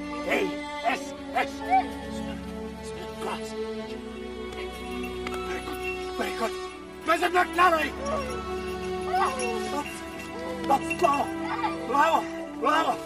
[7.20, 7.32] Mrs.
[7.36, 7.92] McNally!
[10.66, 11.26] That's flower,
[11.86, 12.24] flower,
[12.60, 12.96] flower.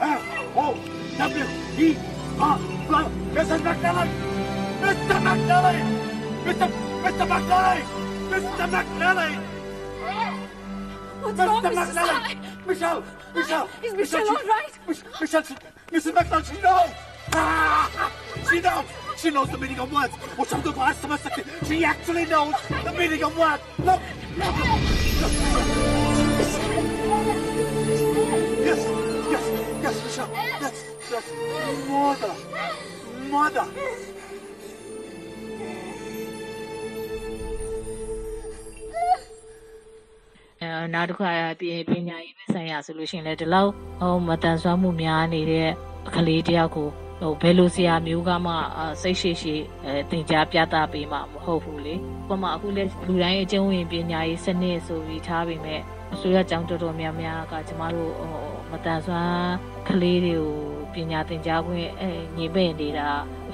[0.00, 0.22] F
[0.56, 0.78] O
[1.18, 1.44] W
[1.78, 1.96] E
[2.38, 3.10] R flower.
[3.34, 3.60] Mrs.
[3.66, 4.08] McNally!
[4.78, 5.18] Mr.
[5.26, 5.78] McNally!
[6.44, 6.66] Mr.
[7.02, 7.24] Mr.
[7.26, 7.80] McNally!
[8.30, 8.66] Mr.
[8.70, 9.32] McNally!
[11.20, 11.46] What's Mr.
[11.48, 11.94] wrong, Mrs.
[11.94, 12.66] McNally!
[12.68, 13.02] Michelle!
[13.34, 13.68] Michelle!
[13.82, 14.78] Is Michelle she- all right?
[14.86, 15.42] Mich- Michelle,
[15.90, 16.12] Mrs.
[16.12, 16.90] McNally, she knows!
[17.32, 18.12] Ah,
[18.48, 19.07] she knows!
[19.17, 20.13] She knows the meaning of words.
[20.37, 23.63] What's up, the last time I said it, She actually knows the meaning of words.
[23.79, 24.01] Look!
[24.37, 24.55] Look!
[24.57, 26.03] look.
[28.69, 28.81] Yes,
[29.33, 29.45] yes,
[29.83, 30.29] yes, Michelle.
[30.33, 30.77] Yes,
[31.11, 31.25] yes.
[31.89, 32.33] Mother.
[33.31, 33.67] Mother.
[40.61, 43.71] အဲနောက်တစ်ခါပြင်ပညာရေးပဲဆိုင်ရာဆိုလို့ရှိရင်လည်းဒီလောက်
[44.01, 45.69] ဟိုမတန်ဆွမ်းမှုများနေတဲ့
[46.15, 46.87] ကလေးတယောက်ကို
[47.20, 48.52] ဟိုဘယ်လိုဆရာမျိုးကမှ
[49.02, 49.54] စိတ်ရှိရှိ
[49.84, 51.94] အဲသင်ကြားပြသပေးမှမဟုတ်ဘူးလေ။
[52.28, 55.80] ဘာမှအခုလဲလူတိုင်းအကျုံးဝင်ပညာရေးစနစ်ဆိုပြီးထားပေမဲ့
[56.14, 58.28] အစိုးရကျောင်းတော်တော်များများကကျမတို့ဟို
[58.70, 59.52] မတန်ဆွမ်း
[59.88, 60.52] ကလေးတွေကို
[60.94, 63.08] ပညာသင်ကြားခွင့်အဲညီပဲ့နေတာ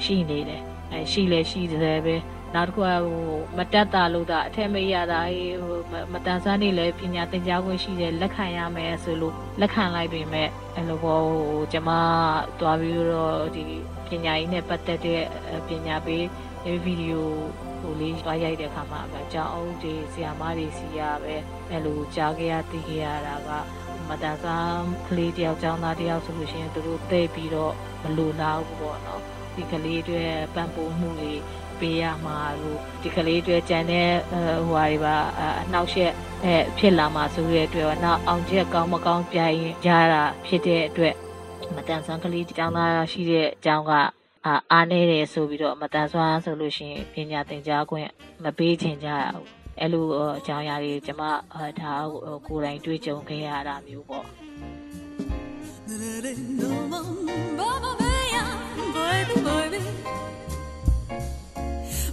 [0.05, 0.62] ရှိနေတယ်။
[0.93, 2.17] အဲရှိလဲရှိတယ်ပဲ။
[2.55, 3.23] နောက်တစ်ခုကဟို
[3.59, 5.21] မတက်တာလို့တာအထက်မရတာ
[5.63, 5.81] ဟို
[6.13, 11.91] မတန်ဆန်းနေလဲပညာသင်ကြားခွင့်ရှိတယ်လက်ခံရမယ်ဆိုလို့လက်ခံလိုက်ပေမဲ့အဲ့လိုပေါ့ဟိုကျမ
[12.61, 13.65] သွားပြီးတော့ဒီ
[14.09, 15.23] ပညာရေးနဲ့ပတ်သက်တဲ့
[15.69, 16.25] ပညာပေး
[16.85, 17.29] ဗီဒီယို
[17.81, 21.35] ဟိုလေးတွားရိုက်တဲ့ခါမှာအကြောင်းအုပ်တွေဆီယာမတွေစီရပဲ
[21.71, 23.51] အဲ့လိုကြားခဲ့ရသိခဲ့ရတာက
[24.09, 29.21] မတန်ဆန်းကလေးတယောက်ចောင်းသားတယောက်ဆိုလို့ရှိရင်သူတို့သိပြီးတော့မလိုလားဘူးပေါ့နော်
[29.55, 30.23] ဒီကလေးတွေ
[30.55, 31.33] ပံ့ပိုးမှုတွေ
[31.85, 34.11] ပေးရမှာလို့ဒီကလေးတွေကြံတဲ့
[34.66, 35.16] ဟိုဟာတွေပါ
[35.62, 36.12] အနှောက်ယှက်
[36.45, 41.14] အဲဖြစ်လာမှာဆိုတဲ့အတွက်နောက်အောင်ချက်ကောင်းမကောင်းပြိုင်ကြတာဖြစ်တဲ့အတွက်
[41.76, 48.09] မတန်ဆန်းကလေးကျောင်းသားရှိတဲ့အကြောင်းကအာအားနေတယ်ဆိုပြီးတော့မတန်ဆွမ်းဆိုလို့ရှိရင်ပညာသင်ကြားခွင့်
[48.45, 49.47] မပေးချင်ကြရဘူး
[49.80, 50.07] အဲ့လို
[50.39, 51.24] အကြောင်းအရာတွေကျွန်မ
[51.80, 51.93] ဒါ
[52.47, 54.26] ကိုယ်တိုင်တွေ့ကြုံခဲ့ရတာမျိုးပေါ့
[55.87, 56.99] Viva
[57.91, 58.43] un via,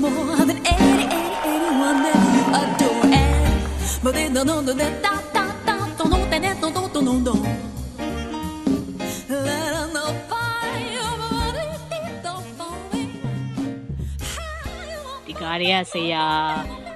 [0.00, 3.06] more than any, any, anyone that you adore.
[3.12, 4.88] And but then no no no no
[6.62, 7.60] no no no no no.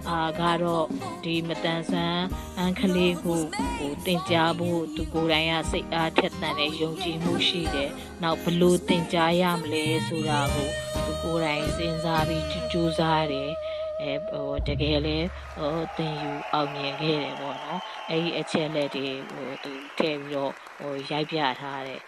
[0.04, 0.86] Fire, but it don't fall ဒီကားတွေကဆရာအာကတော့
[1.24, 2.26] ဒီမတန်ဆန်း
[2.58, 3.40] အန်ကလေးကို
[3.76, 7.90] ဟိုတင် जा ဖို့သူကိုယ်တိုင်ကစိတ်အားထက်သန်တဲ့ယုံကြည်မှုရှိတယ်။
[8.22, 10.68] နောက်ဘလို့တင် जा ရမလဲဆိုတာကို
[11.04, 13.50] သူကိုယ်တိုင်စဉ်းစားပြီးကြိုးစားတယ်။
[14.02, 15.18] အဲဟိုတကယ်လဲ
[15.56, 17.80] ဟိုတင်ယူအောင်မြင်ခဲ့တယ်ပေါ့နော်။
[18.10, 22.00] အဲဒီအချက်လက်တွေဟိုသူထည့်ပြီးတော့ဟိုရိုက်ပြထားတယ်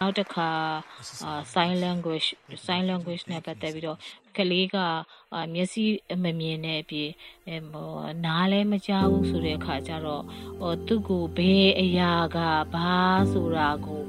[0.00, 0.50] နောက်တစ်ခါ
[1.52, 2.28] sign language
[2.66, 3.98] sign language နဲ့ပတ်သက်ပြီးတော့
[4.36, 4.76] ကလေးက
[5.54, 5.84] မျက်စိ
[6.22, 7.10] မမြင်တဲ့အပြင်
[7.72, 7.90] ဟို
[8.24, 10.24] နားလည်းမကြားဘူးဆိုတဲ့အခါကျတော့
[10.60, 12.38] ဟိုသူ့ကိုဘယ်အရာက
[12.74, 12.92] ဘာ
[13.32, 14.02] ဆိုတာကို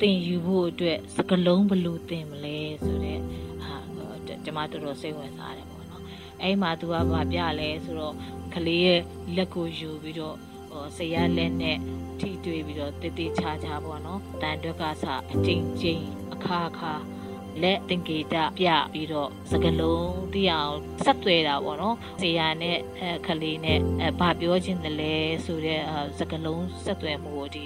[0.00, 3.18] သင်ယူဖို့အတွက်စကလုံးဘလို့သင်မလဲဆိုတဲ့
[3.62, 3.74] ဟာ
[4.26, 6.02] ကျွန်မတော်တော်စိတ်ဝင်စားတယ်ပေါ့နော်
[6.42, 8.14] အဲ့မှာ तू ကဘာပြလဲဆိုတော့
[8.54, 9.00] ကလေးရဲ့
[9.36, 10.36] လက်ကိုယူပြီးတော့
[10.70, 11.78] ဟိုဆရာလက်နဲ့
[12.20, 16.04] ထိတွေ့ပြီးတော့တည်တည်ချာချာပေါ့နော်တန်တွက်ကစအကျဉ်းချင်း
[16.34, 16.92] အခါအခါ
[17.62, 20.74] လက်တင်ကေတပြပြီးတော့စကလုံးသိအောင်
[21.04, 22.76] ဆက်သွဲတာပေါ့နော်ဇေယျနဲ့
[23.16, 25.80] အခလေးနဲ့အဲဘာပြောခြင်းတလဲဆိုတဲ့
[26.18, 27.64] စကလုံးဆက်သွဲမှုကိုဒီ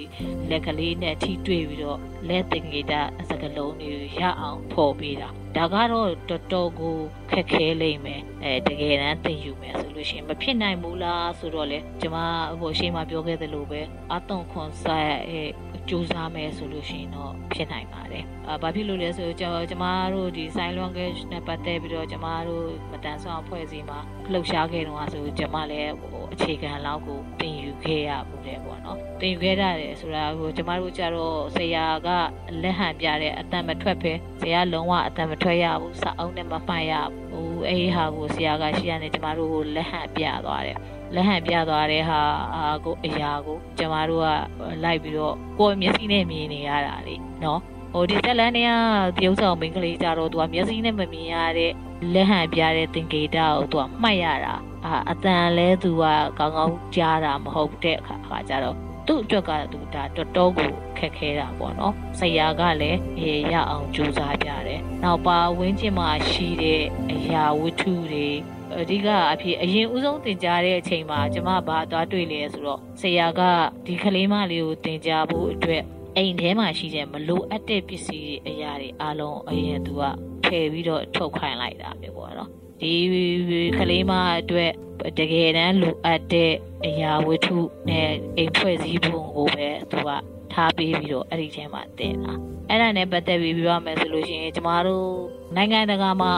[0.51, 2.93] လက်ကလေးနဲ့ထိတွေ့ပြီးတော့လက်တင်ကေတ
[3.31, 6.97] စကလုံးတွေရအောင်ဖော်ပေးတာဒါကတော့တော်တော်ကို
[7.31, 12.19] ခက်ခဲလိမ့်မယ်အဲတကယ်တမ်းသင်ယူမယ်ဆိုလို့ရှိရင်မဖြစ်နိုင်ဘူးလားဆိုတော့လေကျွန်မ
[12.61, 13.81] ဟိုရှေ့မှာပြောခဲ့သလိုပဲ
[14.13, 15.43] အတုံခွန်ဆိုင်အဲ
[15.89, 23.99] စူးစမ်းမယ်ဆိုလို့ရှိရင်တော့ဖြစ်နိုင်ပါတယ်။အာဘာဖြစ်လို့လဲဆိုတော့ကျမတို့ဒီ sign language နဲ့ပတ်သက်ပြီးတော့ကျမတို့မတန်ဆွမ်းအဖွဲ့အစည်းမှာ
[24.33, 32.09] လှုပ်ရှားခဲ့တော့ဆိုကျမလည်းဟိုအခြေခံလောက်ကိုသင်ယူခဲ့ရမှုတယ်ပေါ့နော်။သင်ယူခဲ့ရတယ်ဆိုတာဟိုကျမတို့ကြတော့ဆရာက
[32.63, 40.79] လက်ဟန်ပြတဲ့အတန်မထွက်ပဲဆရာလုံးဝအတန်မထွက်ရဘူးစာအုပ်နဲ့မမှတ်ရဘူး။ဟိုအဲ့ဒီဟာကိုဆရာကရှိရနေကျမတို့ကိုလက်ဟန်ပြသွားတယ်။
[41.15, 42.21] လက်ဟန်ပြသွားတဲ့ဟာ
[42.55, 44.27] အာကိုအရာကိုကျမတို့က
[44.85, 47.61] လိုက်ပြီးတော့ကိုယ်မျက်စိနဲ့မြင်နေရတာလေနော်
[47.93, 48.71] ဟိုဒီဇက်လန်တွေက
[49.19, 51.73] တရုပ်ဆောင်မိန်းကလေးကြတော့သူကမျက်စိနဲ့မမြင်ရတဲ့
[52.13, 54.55] လက်ဟန်ပြတဲ့သင်္ကေတကိုသူကမှတ်ရတာ
[54.85, 56.05] အာအတန်လဲသူက
[56.39, 68.29] ကောင်းကောင်းကြားတာမဟုတ်တဲ့အခါအခါကြတော့သူ့အတွက်ကသူဒါတော်တော်ကိုခက်ခဲတာပေါ့နော်ဆရာကလည်းအေးရအောင်ကြိုးစားပြတယ်နောက်ပါဝင်းကျင်မှာရှိတဲ့အရာဝတ္ထုတွေ
[68.81, 73.41] အဓိကအဖြစ်အရင်ဦးဆုံးတင် जा တဲ့အချိန်မှာကျမဘာသွားတွေ့လဲဆိုတော့ဆရာက
[73.87, 75.83] ဒီကလေးမလေးကိုတင် जा ဖို့အတွက်
[76.17, 80.03] အိမ်ထဲမှာရှိတဲ့မလိုအပ်တဲ့ပစ္စည်းတွေအရာတွေအလုံးအရင်သူက
[80.45, 82.49] ဖယ်ပြီးတော့ထုတ်ခိုင်းလိုက်တာပဲပေါ့နော်
[82.81, 82.95] ဒီ
[83.79, 84.73] ကလေးမအတွက်
[85.19, 86.53] တကယ်တမ်းလိုအပ်တဲ့
[86.87, 87.57] အရာဝတ္ထု
[87.89, 90.11] နဲ့အိမ်ဖွဲ့စည်းပုံကိုပဲသူက
[90.53, 92.33] ထားပေးပြီးတော့အဲ့ဒီထဲမှာတင်တာ
[92.69, 95.09] အဲ့ဒါနဲ့ပတ်သက်ပြီးပြောရမယ်ဆိုလို့ရှိရင်ကျမတို့
[95.57, 96.33] နိုင်ငံတကာမှာ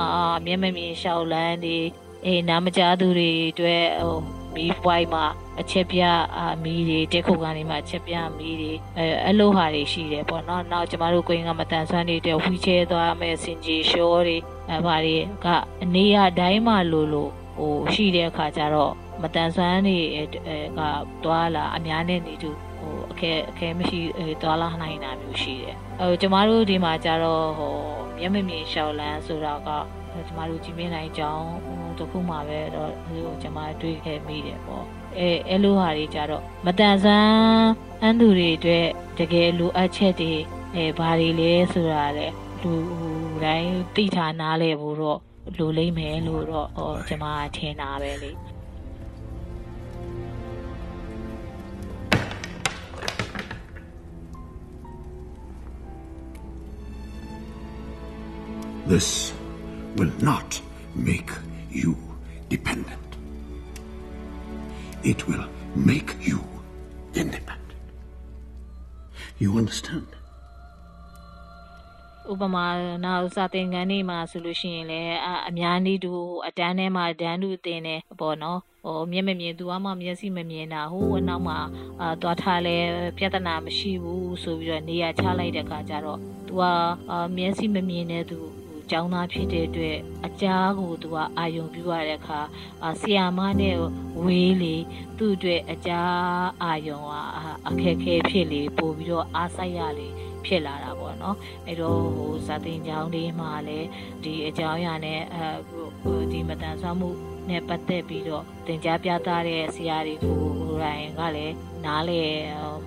[0.46, 1.78] မျက်မမြင်ရှောက်လန်းတွေ
[2.26, 4.18] အေးနားမကြားသူတွေအတွက်ဟို
[4.54, 5.24] မီးပွိုင်းမှာ
[5.60, 6.00] အချက်ပြ
[6.38, 14.36] အမီးတွေတက်ခုကနေမှအချက်ပြမီးတွေအဲအဲ့လိုဟာတွေရှိတယ်ပေါ့နော်နောက်ကျမတို့ကိုင်းကမတန်ဆွမ်းနေတဲ့ဝီချဲသွားမယ်စင်ကြီးရှောတွေ
[14.70, 15.46] အဲဘာတွေက
[15.94, 20.24] နေရာတိုင်းမှာလို့လို့ဟိုရှိတဲ့အခါကျတော့မတန်ဆွမ်းနေအဲ
[20.78, 20.80] က
[21.24, 24.00] သွားလာအများနဲ့နေတူဟိုအခဲအခဲမရှိ
[24.42, 27.74] သွားလာနိုင်တာမျိုးရှိတယ်အဲကျမတို့ဒီမှာကျတော့ဟို
[28.18, 29.70] မျက်မမြင်ရှောက်လန်းဆိုတော့က
[30.28, 31.48] ကျမတို့ကြည်မင်းနိုင်ကြောင်း
[31.98, 34.84] တခုမှပဲတော့ဟိုကျမတွေးခဲ့မိတယ်ပေါ့
[35.18, 37.70] အဲအဲ့လိုဟာတွေကြတော့မတန်ဆန်း
[38.02, 38.86] အန်းသူတွေအတွက်
[39.18, 40.32] တကယ်လိုအပ်ချက်တွေ
[40.74, 42.26] အဲဘာတွေလဲဆိုတာလေ
[42.62, 42.72] လူ
[43.44, 45.18] တိုင်းသိထားနားလဲဖို့တော့
[45.58, 47.24] လိုလိမ့်မယ်လို့တော့ဟောကျမ
[47.56, 48.32] ထင်တာပဲလေ
[58.90, 59.35] This
[59.96, 60.60] will not
[60.94, 61.30] make
[61.70, 61.96] you
[62.48, 63.16] dependent.
[65.02, 66.40] It will make you
[67.14, 67.74] independent.
[69.38, 70.06] You understand?
[72.32, 72.66] ဥပမာ
[73.04, 75.16] နောက်စာသင်ခန်းတွေမှာဆိုလို့ရှိရင်လည်း
[75.48, 76.12] အများနည်းတူ
[76.46, 81.58] အတန်းထဲမှာဒန်းတူတင်တယ်ပေါ့နော်ဟိုမျက်မမြင်သူကမှမျက်စိမမြင်တာဟိုအနောက်မှာ
[82.00, 82.76] အာသွားထားလဲ
[83.18, 86.18] ပြဿနာမရှိဘူးဆိုပြီးတော့နေရာချလိုက်တဲ့အခါကျတော့
[86.48, 86.62] तू က
[87.36, 88.38] မျက်စိမမြင်တဲ့သူ
[88.90, 92.40] ကျောင်းသားဖြစ်တဲ့အတွက်အကြားကိုသူကအာယုံပြုရတဲ့အခါ
[93.00, 93.76] ဆီယာမနဲ့
[94.24, 94.76] ဝေးလေ
[95.18, 96.16] သူ့အတွက်အကြား
[96.62, 97.12] အာယုံက
[97.68, 100.08] အခက်ခဲဖြစ်လေပို့ပြီးတော့အားစိုက်ရလေ
[100.44, 103.88] ဖြစ်လာတာပေါ့နော်အဲ့တော့ဟိုဇာတင်ကျောင်းလေးမှာလည်း
[104.22, 110.36] ဒီအကြောင်းအရာနဲ့အဲဒီမတန်ဆွမ်းမှု နဲ့ပတ်သက်ပြီးတော့သင်ကြားပြသတဲ့ဆရာတွေကို
[110.82, 112.22] ရိုင်းကလည်းနားလေ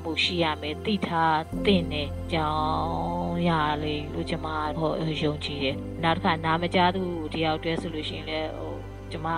[0.03, 3.51] မှုရှိရမယ်သိထားသင့်တဲ့ကြောင်းရ
[3.83, 4.47] လေလို့ကျွန်မ
[4.79, 4.93] ဟို
[5.23, 7.03] ယုံကြည်တယ်နောက်တစ်ခါနားမကြားသူ
[7.33, 8.73] တယောက်တည်းဆိုလို့ရှိရင်လည်းဟို
[9.11, 9.29] ကျွန်မ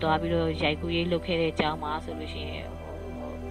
[0.00, 2.66] သွားပြီးတော့ရိုက်ကူးရေးလုပ်ခဲ့တဲ့ကြောင်းမှာဆိုလို့ရှိရင်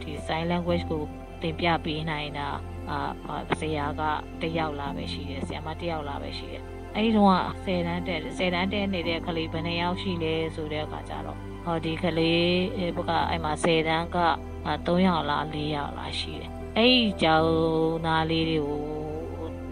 [0.02, 1.02] ဒီ sign language ကို
[1.42, 2.48] သင်ပြပေးနိုင်တာ
[2.90, 4.02] အာဆရာက
[4.42, 6.64] တယောက်လာပဲရှိတယ်ဆရာမတယောက်လာပဲရှိတယ်
[6.96, 7.32] အဲ့ဒီတော့
[7.66, 12.48] 10တန်းတက်10တန်းတက်နေတဲ့ကလေးဘယ်နှယောက်ရှိလဲဆိုတဲ့အခါကျတော့ဟောဒီကလေး
[12.98, 14.18] ဘကအဲ့မှာ10တန်းက
[14.66, 18.82] 3ယောက်လား4ယောက်လားရှိတယ်အဲ့ဒီကျောင်းသားလေးတွေကို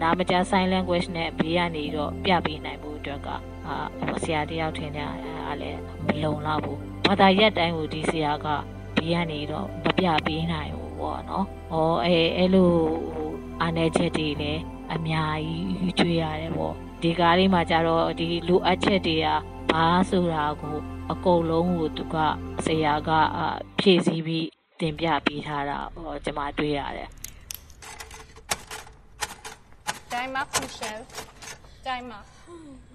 [0.00, 3.28] နာမကျ sign language နဲ့ဘေးကနေတော့ပြပေးနိုင်ဖို့အတွက်က
[3.66, 3.76] အာ
[4.22, 8.46] ဆရာတယောက်ထင်တယ်အားလည်းမလုံလောက်ဘူးဘာသာရက်တိုင်းကိုဒီဆရာက
[8.96, 12.72] ဘေးကနေတော့မပြပေးနိုင်ဘူးပေါ့နော်။ဟောအဲအဲ့လို
[13.62, 14.62] အာနယ်ချက်တွေလည်း
[14.94, 19.26] အများကြီးကျွေးရတယ်ပေါ့ ဒီကားလေးမှာကျတော့ဒီလိုအပ်ချက်တွေက
[19.72, 20.76] ဘာဆိုတာကို
[21.12, 22.16] အကုန်လုံးကိုသူက
[22.64, 23.10] ဆရာက
[23.78, 24.48] ဖြည့်ဆည်းပြီး
[24.80, 25.78] တင်ပြပေးထားတာ
[26.24, 27.10] ကျွန်မတွေ့ရတယ်
[30.12, 31.04] Time up, Michelle.
[31.88, 32.26] Time up.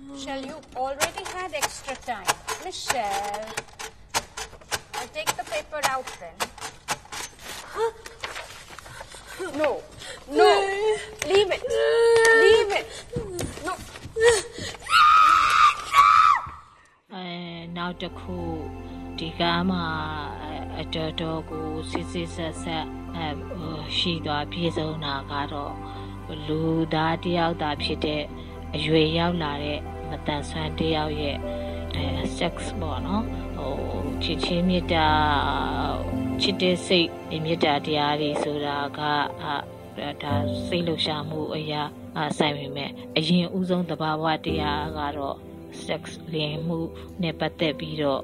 [0.09, 2.29] Michelle, you already had extra time.
[2.63, 3.45] Michelle.
[4.97, 6.37] I'll take the paper out then.
[9.39, 9.81] No.
[10.31, 10.49] No.
[11.27, 11.61] Leave it.
[12.41, 12.85] Leave it.
[13.65, 13.73] No.
[17.13, 17.27] အဲ
[17.77, 18.37] နောက်တစ်ခု
[19.17, 19.85] ဒီကားမှာ
[20.79, 22.85] အတော်တော်ကိုစစ်စစ်ဆက်ဆက်
[23.15, 23.27] အဲ
[23.97, 25.73] ရှိသွားပြေဆုံးတာကတော့
[26.47, 26.61] လူ
[26.93, 28.23] သားတယောက်သာဖြစ်တဲ့
[28.75, 29.79] အရွယ်ရောက်လာတဲ့
[30.09, 31.37] မတန်ဆွမ်းတယောက်ရဲ့
[31.95, 32.05] အဲ
[32.37, 33.23] sex ပေါ့နော်
[33.57, 33.73] ဟို
[34.23, 35.07] ချစ်ချင်းမေတ္တာ
[36.41, 37.09] ချစ်တဲ့စိတ်
[37.45, 39.01] မေတ္တာတရားတွေဆိုတာက
[40.23, 40.33] ဒါ
[40.67, 41.81] စိတ်လှုပ်ရှားမှုအရာ
[42.37, 45.37] ဆိုင်ပေမဲ့အရင်ဦးဆုံးသဘာဝတရားကတော့
[45.85, 46.79] sex လင်မှု
[47.21, 48.21] နဲ့ပတ်သက်ပြီးတော့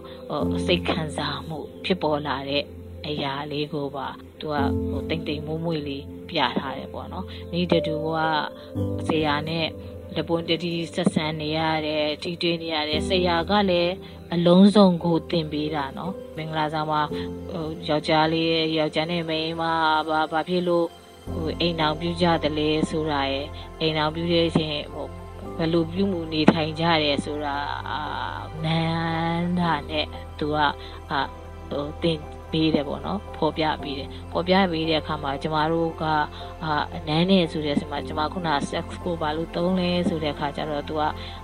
[0.65, 2.63] စိတ်ခံစားမှု ဖြစ်ပေါ်လာတဲ့
[3.07, 4.07] အရာလေးကိုပါ
[4.39, 4.55] သူက
[4.89, 8.17] ဟိုတိမ်တိမ်မွမွေလေးပြထားတယ်ပေါ့နော်နေတတူက
[9.07, 9.67] ဆရာနဲ့
[10.17, 13.93] လပွန်တတိဆက်ဆံနေရတယ်တီးတွင်းနေရတယ်ဆရာကလည်း
[14.33, 17.01] အလုံးစုံကိုတင်ပေးတာနော်မင်္ဂလာဆောင်မှာ
[17.51, 19.63] ဟိုယောက်ျားလေးယောက်ျားနဲ့မိန်းမ
[20.09, 20.87] ဘာဘာဖြစ်လို့
[21.31, 23.47] ဟိုအိမ်အောင်ပြုကြတယ်လေဆိုတာရယ်
[23.79, 25.07] အိမ်အောင်ပြုတဲ့ချင်းဟို
[25.57, 27.55] ဘယ်လိုပြုမှုနေထိုင်ကြတယ်ဆိုတာ
[27.89, 27.99] အာ
[28.63, 30.05] နန်းတာနဲ့
[30.39, 30.57] သူက
[31.11, 31.19] အာ
[31.69, 32.19] ဟိုတင်
[32.53, 36.03] ပေးတယ်ပေါ့နော်ဖော်ပြပေးတယ်ဖော်ပြပေးတဲ့အခါမှာကျမတို့က
[36.63, 36.73] အာ
[37.07, 41.01] နန်းနေဆိုတဲ့ဆင်မှာကျမခုန sex ကိုဘာလို့သုံးလဲဆိုတဲ့အခါကျတော့သူက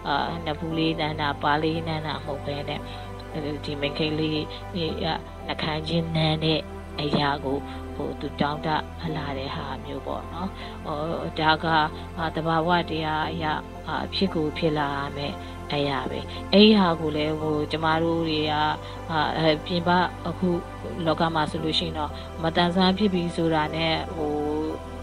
[0.07, 2.79] အာနဘူးလေးနန်းတာပါလေးနန်းတာမဟုတ်ပဲနဲ့
[3.65, 4.41] ဒီမိန်ခိလေး
[5.47, 6.61] နှခမ်းချင်းနန်းတဲ့
[7.01, 7.57] အရာကို
[7.95, 8.67] ဟိုသူတောင်းတ
[9.03, 10.49] အလာတဲ့ဟာမျိုးပေါ့နော်
[10.85, 10.99] ဟို
[11.39, 11.65] ဒါက
[12.35, 13.53] တဘာဝတရားအရာ
[14.13, 15.33] ဖြစ်ကိုဖြစ်လာမယ်
[15.73, 16.19] အရာပဲ
[16.53, 18.53] အဲ့ဒီဟာကိုလည်းဟိုကျမတို့တွေက
[19.65, 19.89] ပြင်ပ
[20.27, 20.49] အခု
[21.05, 22.11] လောကမှာဆိုလို့ရှိရင်တော့
[22.43, 24.33] မတန်ဆန်းဖြစ်ပြီဆိုတာနဲ့ဟို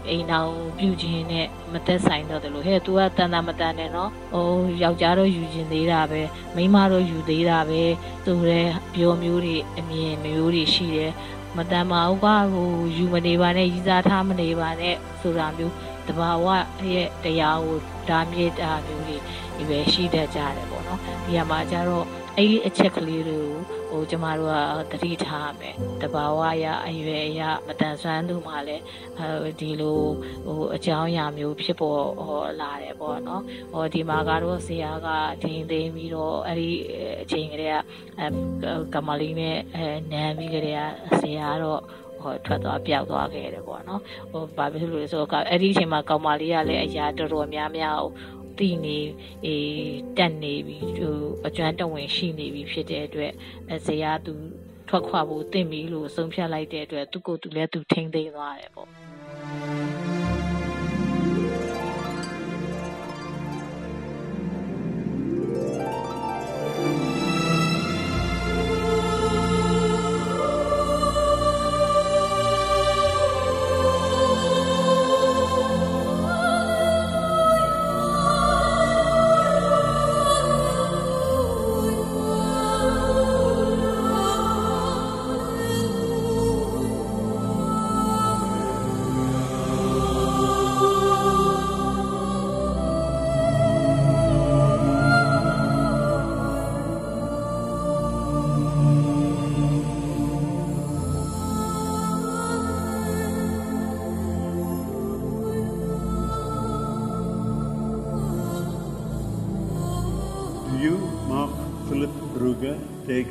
[0.09, 4.49] အိမ်အောင်ပြုခြင်းနဲ့မသက်ဆိုင်တော့တယ်လို့ဟဲ့ तू ကတန်တာမတန်နဲ့နော်ဟို
[4.83, 6.21] ယောက်ျားတော့ယူခြင်းသေးတာပဲ
[6.55, 7.81] မိန်းမတော့ယူသေးတာပဲ
[8.25, 11.11] သူတဲ့ပြောမျိုးတွေအမြင်မျိုးတွေရှိတယ်
[11.57, 15.73] မတန်ပါဘူးကဟိုယူမနေပါနဲ့ရည်စားထားမနေပါနဲ့ဆိုတာမျိုး
[16.07, 16.47] တဘာဝ
[16.93, 17.77] ရဲ့တရားကို
[18.09, 19.17] ဓာမြေတာမျိုးတွေ
[19.57, 22.05] ဒီပဲရှိတတ်ကြတယ်ပေါ့နော်ဒီမှာကျတော့
[22.37, 23.57] အဲ့ဒီအချက်ကလေးတွေကို
[23.89, 24.53] ဟိုကျမတို့
[24.91, 28.83] ကတတိထားမယ်တဘာဝရအရွယ်ရမတန်ဆွမ်းသူမှလည်း
[29.19, 30.01] အဲဒီလို
[30.45, 35.07] ဟိုအကြောင်းအရာမျိုးဖြစ်ပေါ်ဟောလာတယ်ပေါ့နော်ဟောဒီမှာကတော့ဆရာက
[35.43, 36.69] ဒင်းသိမ်းပြီးတော့အဲ့ဒီ
[37.21, 37.73] အချိန်ကလေး
[38.63, 40.81] ကကမလီနဲ့အဲနမ်းပြီးကလေးက
[41.21, 41.81] ဆရာကတော့
[42.21, 44.01] ဟိုထွက်သွားပျောက်သွားခဲ့တယ်ပေါ့နော်
[44.31, 47.97] ဟိုဘာဖြစ်လို့လဲဆိုတော့အဲ့ဒီအချိန်မှာကောင်မလေးကလည်းအရာတော်တော်များများ
[48.59, 48.97] တည်နေ
[49.45, 53.31] အေးတက်နေပြီဟိုအကျွမ်းတဝင်ရှိနေပြီဖြစ်တဲ့အတွက်
[53.85, 54.33] ဇေယျသူ
[54.89, 59.96] ထွက်ခွာဖို့တင့်ပြီလို့ဆုံးဖြတ်လိုက်တဲ့အတွက်သူကိုယ်သူလည်းသူထိမ့်သိမ်းသွားတယ်ပေါ့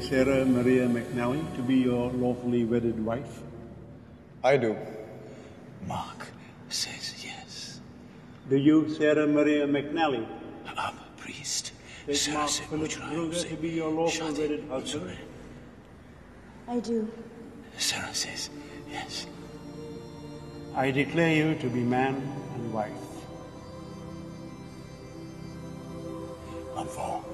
[0.08, 3.42] Sarah Maria McNally to be your lawfully wedded wife?
[4.44, 4.76] I do.
[5.88, 6.28] Mark
[6.68, 7.80] says yes.
[8.48, 10.24] Do you, Sarah Maria McNally,
[10.64, 11.72] I'm a priest.
[12.06, 15.18] take Sarah Mark said, Philip "Would you like Brugger to be your lawful wedded husband?
[16.68, 17.10] I do.
[17.76, 18.50] Sarah says
[18.88, 19.26] yes.
[20.76, 22.14] I declare you to be man
[22.54, 22.92] and wife.
[26.76, 27.24] Manfo,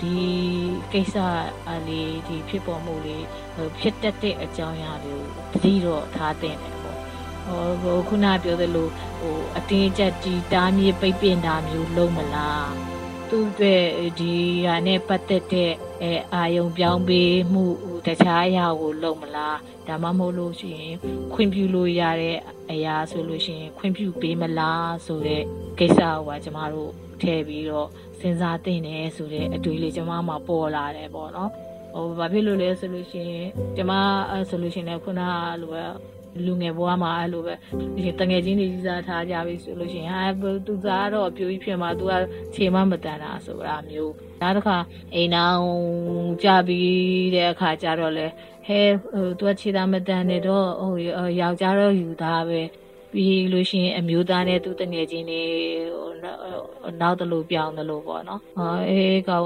[0.00, 0.18] ဒီ
[0.92, 1.16] ကိစ္စ
[1.68, 3.24] အလေးဒီဖြစ်ပေါ်မှုလေး
[3.80, 6.98] ဖြစ်တတ်တဲ့အကြောင်းအရာတွေကိုတတိတော့ထားတင်တယ်ပေါ့
[7.46, 8.88] ဟိုဟိုခုနပြောသလို
[9.18, 12.70] ဟိုအတင်းအကျပ်တီတားမြေပိတ်ပင်တာမျိုးလုံးမလား
[13.30, 13.84] သူ့အတွက်
[14.18, 14.34] ဒီ
[14.66, 15.72] ဟာနဲ့ပတ်သက်တဲ့
[16.02, 17.64] အဲအာယုံပြောင်းပေးမှု
[18.06, 20.94] တခြားအရာကိုလုံးမလားဒါမှမဟုတ်လို့ရှိရင်
[21.34, 22.38] ခွင့်ပြုလို့ရတဲ့
[22.70, 25.42] အရာဆိုလို့ရှိရင်ခွင့်ပြုပေးမလားဆိုတဲ့
[25.78, 26.92] ကိစ္စကကျမတို့
[27.22, 27.88] ထည့်ပြီးတော့
[28.20, 31.50] စဉ်းစားသင့်တယ်ဆိုတဲ့အတွေ့လေးကျမမှပေါ်လာတယ်ပေါ့နော်
[31.94, 33.92] ဟိုဘာဖြစ်လို့လဲဆိုလို့ရှိရင်ကျမ
[34.30, 35.84] အဲဆိုလို့ရှိရင်ခုနကလိုပဲ
[36.44, 37.54] လူငယ်ဘဝမှာအဲ့လိုပဲ
[37.96, 42.12] ဒီတငယ်ချင်းတွေကြီးစားထားကြပြီဆိုလို့ရှိရင်ဟာသူစားတော့အပြိုကြီးဖြစ်မှာသူက
[42.54, 44.12] ခြေမမတန်တာဆိုတာမျိုး
[44.42, 44.76] နောက်တစ်ခါ
[45.14, 45.66] အိမ်အောင်
[46.42, 48.26] ကြပြီးတဲ့အခါကျတော့လေ
[48.66, 48.80] ဟဲ
[49.12, 50.94] ဟိုသူကခြေသားမတန်နေတော့ဟို
[51.40, 52.60] ယောက်ျားတော့ယူသားပဲ
[53.16, 55.42] ပြီးလို့ရှိရင်အမျိုးသားနဲ့သူတငယ်ချင်းတွေ
[57.00, 58.40] နောက်တလို့ပြောင်းတလို့ပေါ့နော်
[58.88, 59.40] အေးကော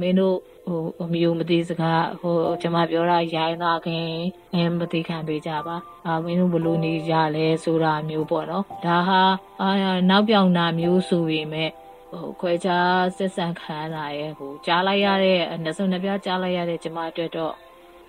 [0.00, 4.08] မင်းတို့ဟိုအမျိုးမသိစကားဟိုကျွန်မပြောတာရိုင်းသားခင်
[4.54, 5.76] အဲမသိခံပေးကြပါ
[6.06, 9.22] အာမင်းတို့ဘလို့နေကြလဲဆိုတာမျိုးပေါ့နော်ဒါဟာ
[9.62, 9.70] အာ
[10.10, 11.70] နောက်ပြောင်တာမျိုးဆိုပေမဲ့
[12.12, 17.54] ဟိုခွဲခြားဆက်ဆံခံရတာရဲ့ဟိုကြားလိုက်ရတဲ့နှစုံနှပြကြားလိုက်ရတဲ့ကျွန်မအတွက်တော့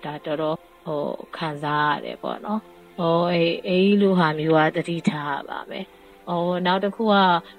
[0.04, 0.56] ဒါတော်တော်
[0.86, 1.02] ဟို
[1.36, 2.60] ခံစားရတယ်ပေါ့နော်
[2.98, 5.86] ဟိုအေးအေးလိုဟာမျိုးကတတိထားပါမယ်။
[6.30, 7.14] အော်နောက်တစ်ခုက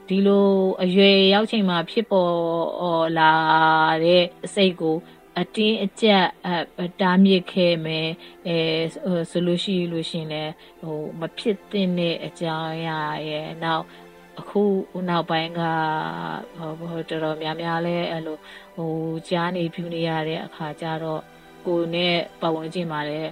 [0.10, 0.48] ဒီလို
[0.84, 3.34] အရွယ်ရောက်ချိန်မှာဖြစ်ပေါ်လာ
[4.06, 4.24] တဲ့
[4.56, 4.98] စိတ်ကို
[5.40, 6.26] အတင်းအကျပ်
[6.82, 8.10] အတားမြစ်ခဲ့မယ်
[8.48, 8.58] အဲ
[9.32, 10.44] ဆိုလို့ရှိလို့ရှင်လဲ
[10.82, 13.84] ဟိုမဖြစ်သင့်တဲ့အကြောင်းအရာရဲ့နောက်
[14.40, 14.64] အခု
[15.10, 15.62] နောက်ပိုင်းက
[16.80, 18.38] ဟိုတော်တော်များများလဲအဲ့လို
[18.76, 18.92] ဟို
[19.30, 21.22] ကြားနေဖြူနေရတဲ့အခါကျတော့
[21.68, 23.32] ကိုနဲ့ပတ်ဝန်းကျင်မှာလည်း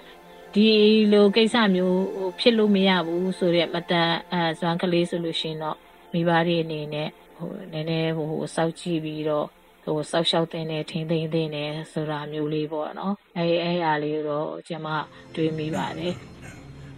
[0.55, 0.69] ဒီ
[1.13, 5.77] လိုကိစ္စမျိုးဟိုဖြစ်လို့မရဘူးဆိုတော့မတန်အဲဇွမ်းကလေးဆိုလို့ရှိရင်တော့
[6.13, 9.47] မိဘတွေအနေနဲ့ဟိုနည်းနည်းဟိုစောက်ကြည့်ပြီးတော့
[9.83, 14.89] ဟိုစောက်ရှောက်တဲ့နဲ့ထင်းသိမ့်တဲ့နဲ့ဆိုတာမျိုးလေးပေါ့နော်အဲအဲအားလေးတော့ကျွန်မ
[15.35, 16.13] တွေးမိပါတယ်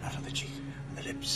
[0.04, 0.52] Out of the cheek,
[0.96, 1.32] the lips.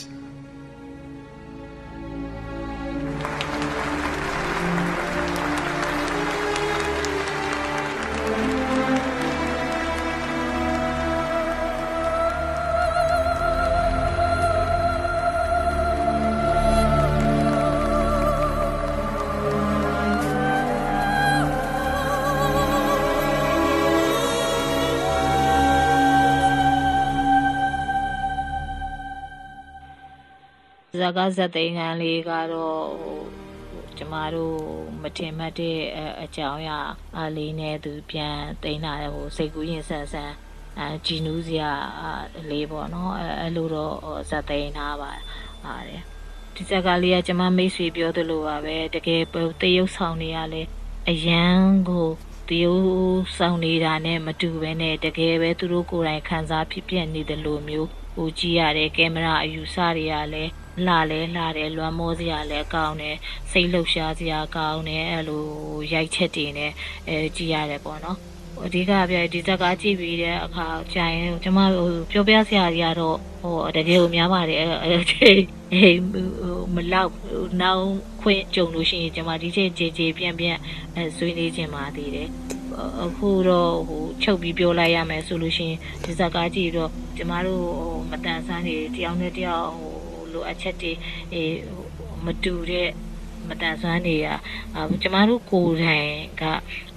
[31.03, 33.20] ဇာကဇက်သိန်းကန်းလေးကတော့ဟို
[33.98, 34.57] ကျမတို့
[35.03, 35.78] မထင်မှတ်တဲ့
[36.22, 36.78] အကြောင်းအရာ
[37.18, 40.32] အလေးနဲ့သူပြန်သိမ်းလာတဲ့ဟိုစိတ်ကူးရင်ဆန်ဆန်
[40.78, 41.70] အဲဂျီနူးစရာ
[42.50, 43.94] လေးပေါ့နော်အဲအဲ့လိုတော့
[44.30, 45.12] ဇက်သိန်းထားပါ
[45.64, 46.03] ပါတယ်
[46.55, 49.22] ဒီဇက်ကလေးကကျမမိတ်ဆွေပြောသလိုပါပဲတကယ်
[49.62, 50.62] တရုပ်ဆောင်နေရလဲ
[51.11, 52.09] အရန်ကို
[52.48, 52.84] တရုပ်
[53.38, 60.53] ဆောင်နေတာနဲ့မတူဘဲနဲ့တကယ်ပဲသူတို့ကိုယ်တိုင်ခံစားဖြစ်ပြနေတယ်လို့မျိုးဟိုကြည့်ရတဲ့ကင်မရာအယူဆတွေကလည်း
[60.86, 63.16] လှလဲလှတယ်လွမ်းမောစရာလည်းကောင်းတယ်
[63.52, 65.44] စိတ်လှုပ်ရှားစရာကောင်းတယ်အဲ့လို
[65.92, 66.70] ရိုက်ချက်တွေနဲ့
[67.08, 68.18] အဲကြည့်ရတယ်ပေါ့နော်
[68.64, 75.38] အဓိကပြဒီဇက်ကားကြည့်ပြီးတဲ့အခါကြာရင်ကျမဟိုပြောပြစရာကြီးကတော့ဟိုတကယ်ကိုများပါတယ်အဲ့ချိန်
[75.72, 75.90] ဟိ
[76.74, 77.10] မလောက်
[77.62, 77.86] နောက်
[78.22, 80.58] ခွင့်ကြုံလို့ရှိရင်ကျမဒီချိန်ကြေကြေပြန့်ပြန့်
[80.96, 82.28] အဲဆွေးနွေးခြင်းပါသေးတယ်
[83.04, 90.01] အခုတော့ဟိုချုပ်ပြီးပြောလိုက်ရမယ်ဆိုလို့ရှိရင်ဒီဇက်ကားကြည့်တော့ကျမတို့ဟိုမတန်ဆန်းနေတယောက်နဲ့တယောက်ဟို
[90.35, 90.93] လိုအပ်ချက်တွေ
[91.33, 91.57] အေး
[92.24, 92.91] မတူတဲ့
[93.49, 94.28] မတန်ဆွမ်းတွေက
[95.03, 96.11] ကျမတို့ကိုယ်တိုင်
[96.41, 96.43] က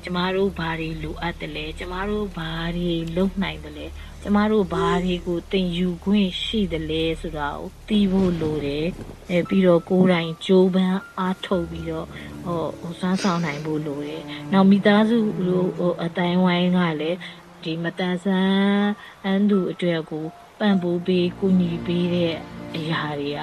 [0.04, 3.86] ကျမတို့ဘာတွေလိုအပ်တယ်လဲကျမတို့ဘာတွေလုပ်နိုင်တယ်လဲ
[4.24, 8.86] ကျမတို့ဘာတွေကိုသင်ယူခွင့်ရှိတယ်လဲဆိုတာကိုသိဖို့လိုတယ်
[9.30, 12.08] အဲပြီးတော့ကိုယ်တိုင်ကြိုးပမ်းအားထုတ်ပြီးတော့
[12.46, 14.24] ဟိုဟိုစွမ်းဆောင်နိုင်ဖို့လိုတယ်
[14.54, 15.18] နောက်မိသားစု
[15.48, 17.18] လိုဟိုအတိုင်းဝိုင်းကလည်း
[17.64, 18.92] ဒီမတန်ဆန်း
[19.24, 20.26] အန်သူအတွက်ကို
[20.60, 22.36] ပံ့ပိုးပေးကူညီပေးတဲ့
[22.76, 23.42] အရာတွေက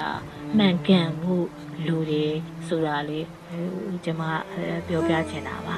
[0.57, 1.35] မှန်ကန်မှု
[1.87, 2.33] လိုတယ်
[2.67, 3.27] ဆိုတာလေး
[4.03, 4.23] ကျွန်မ
[4.87, 5.77] ပြောပြချင်တာပါ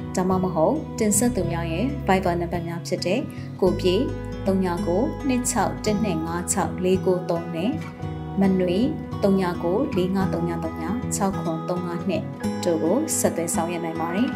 [0.15, 3.19] ဒါမှမဟုတ်တင်ဆက်သူများရဲ့ Viber နံပါတ်များဖြစ်တဲ့
[3.61, 3.95] ကိုပြေ
[4.45, 7.71] 39 261256နဲ့
[8.39, 8.77] မနွေ
[9.23, 14.29] 39 4533 6935တို့ကိုဆက်သွယ်ဆောင်ရွက်နိုင်ပါတယ်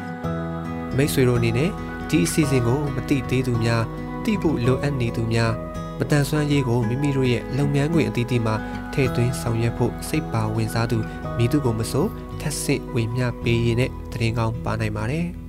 [0.97, 1.69] ။မိတ်ဆွေတို့အနေနဲ့
[2.09, 3.83] ဒီအစီအစဉ်ကိုမတိသေးသူများ
[4.25, 5.53] တိဖို့လိုအပ်နေသူများ
[5.99, 8.55] မတန်ဆွမ်းရေးကိုမိမိတို့ရဲ့လုပ်ငန်းခွင်အသီးသီးမှာ
[8.93, 10.97] ထည့်သွင်းဆောင်ရွက်ဖို့စိတ်ပါဝင်စားသူ
[11.37, 12.05] မိသူကိုမဆို
[12.41, 15.27] ထက်ဆင့်ဝေမျှပေးရတဲ့တရင်ကောင်းပါနိုင်ပါတယ်။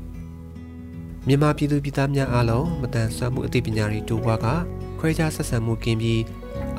[1.28, 4.46] မြန်မာပြည်သူပြည်သားများအားလုံးမတန်ဆွမ်းမှုအသိပညာတွေတိုးပွားက
[4.98, 6.22] ခွဲခြားဆက်ဆံမှုကင်းပြီး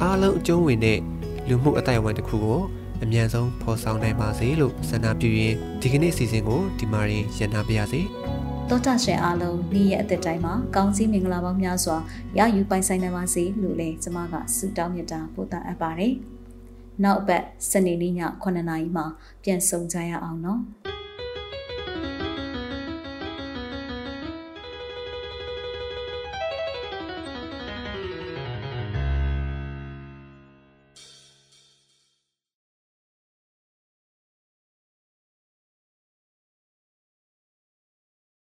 [0.02, 1.00] အားလုံးအကျုံးဝင်တဲ့
[1.48, 2.62] လူမှုအတိုင်းအဝန်တစ်ခုကို
[3.04, 8.02] အမြန်ဆုံးဖော်ဆောင်နိုင်ပါစေလို့ဆန္ဒပြုရင်းဒီကနေ့အစီအစဉ်ကိုဒီမှာရင်ရန်နာပါရစေ။
[8.70, 11.98] တောတာရှင်အားလုံးနေ့ရက်အသက်တိုင်းမှာကောင်းစည်းမင်္ဂလာပေါင်းများစွာ
[12.38, 16.14] ရယူပိုင်ဆိုင်နိုင်ပါစေလို့လည်းကျွန်မကဆုတောင်းမြတ်တာပို့တာအပ်ပါတယ်။
[17.04, 19.06] နောက်အပတ်စနေနေ့ည9:00နာရီမှာ
[19.43, 20.62] ပြန်ဆုံကြရအောင်နော်။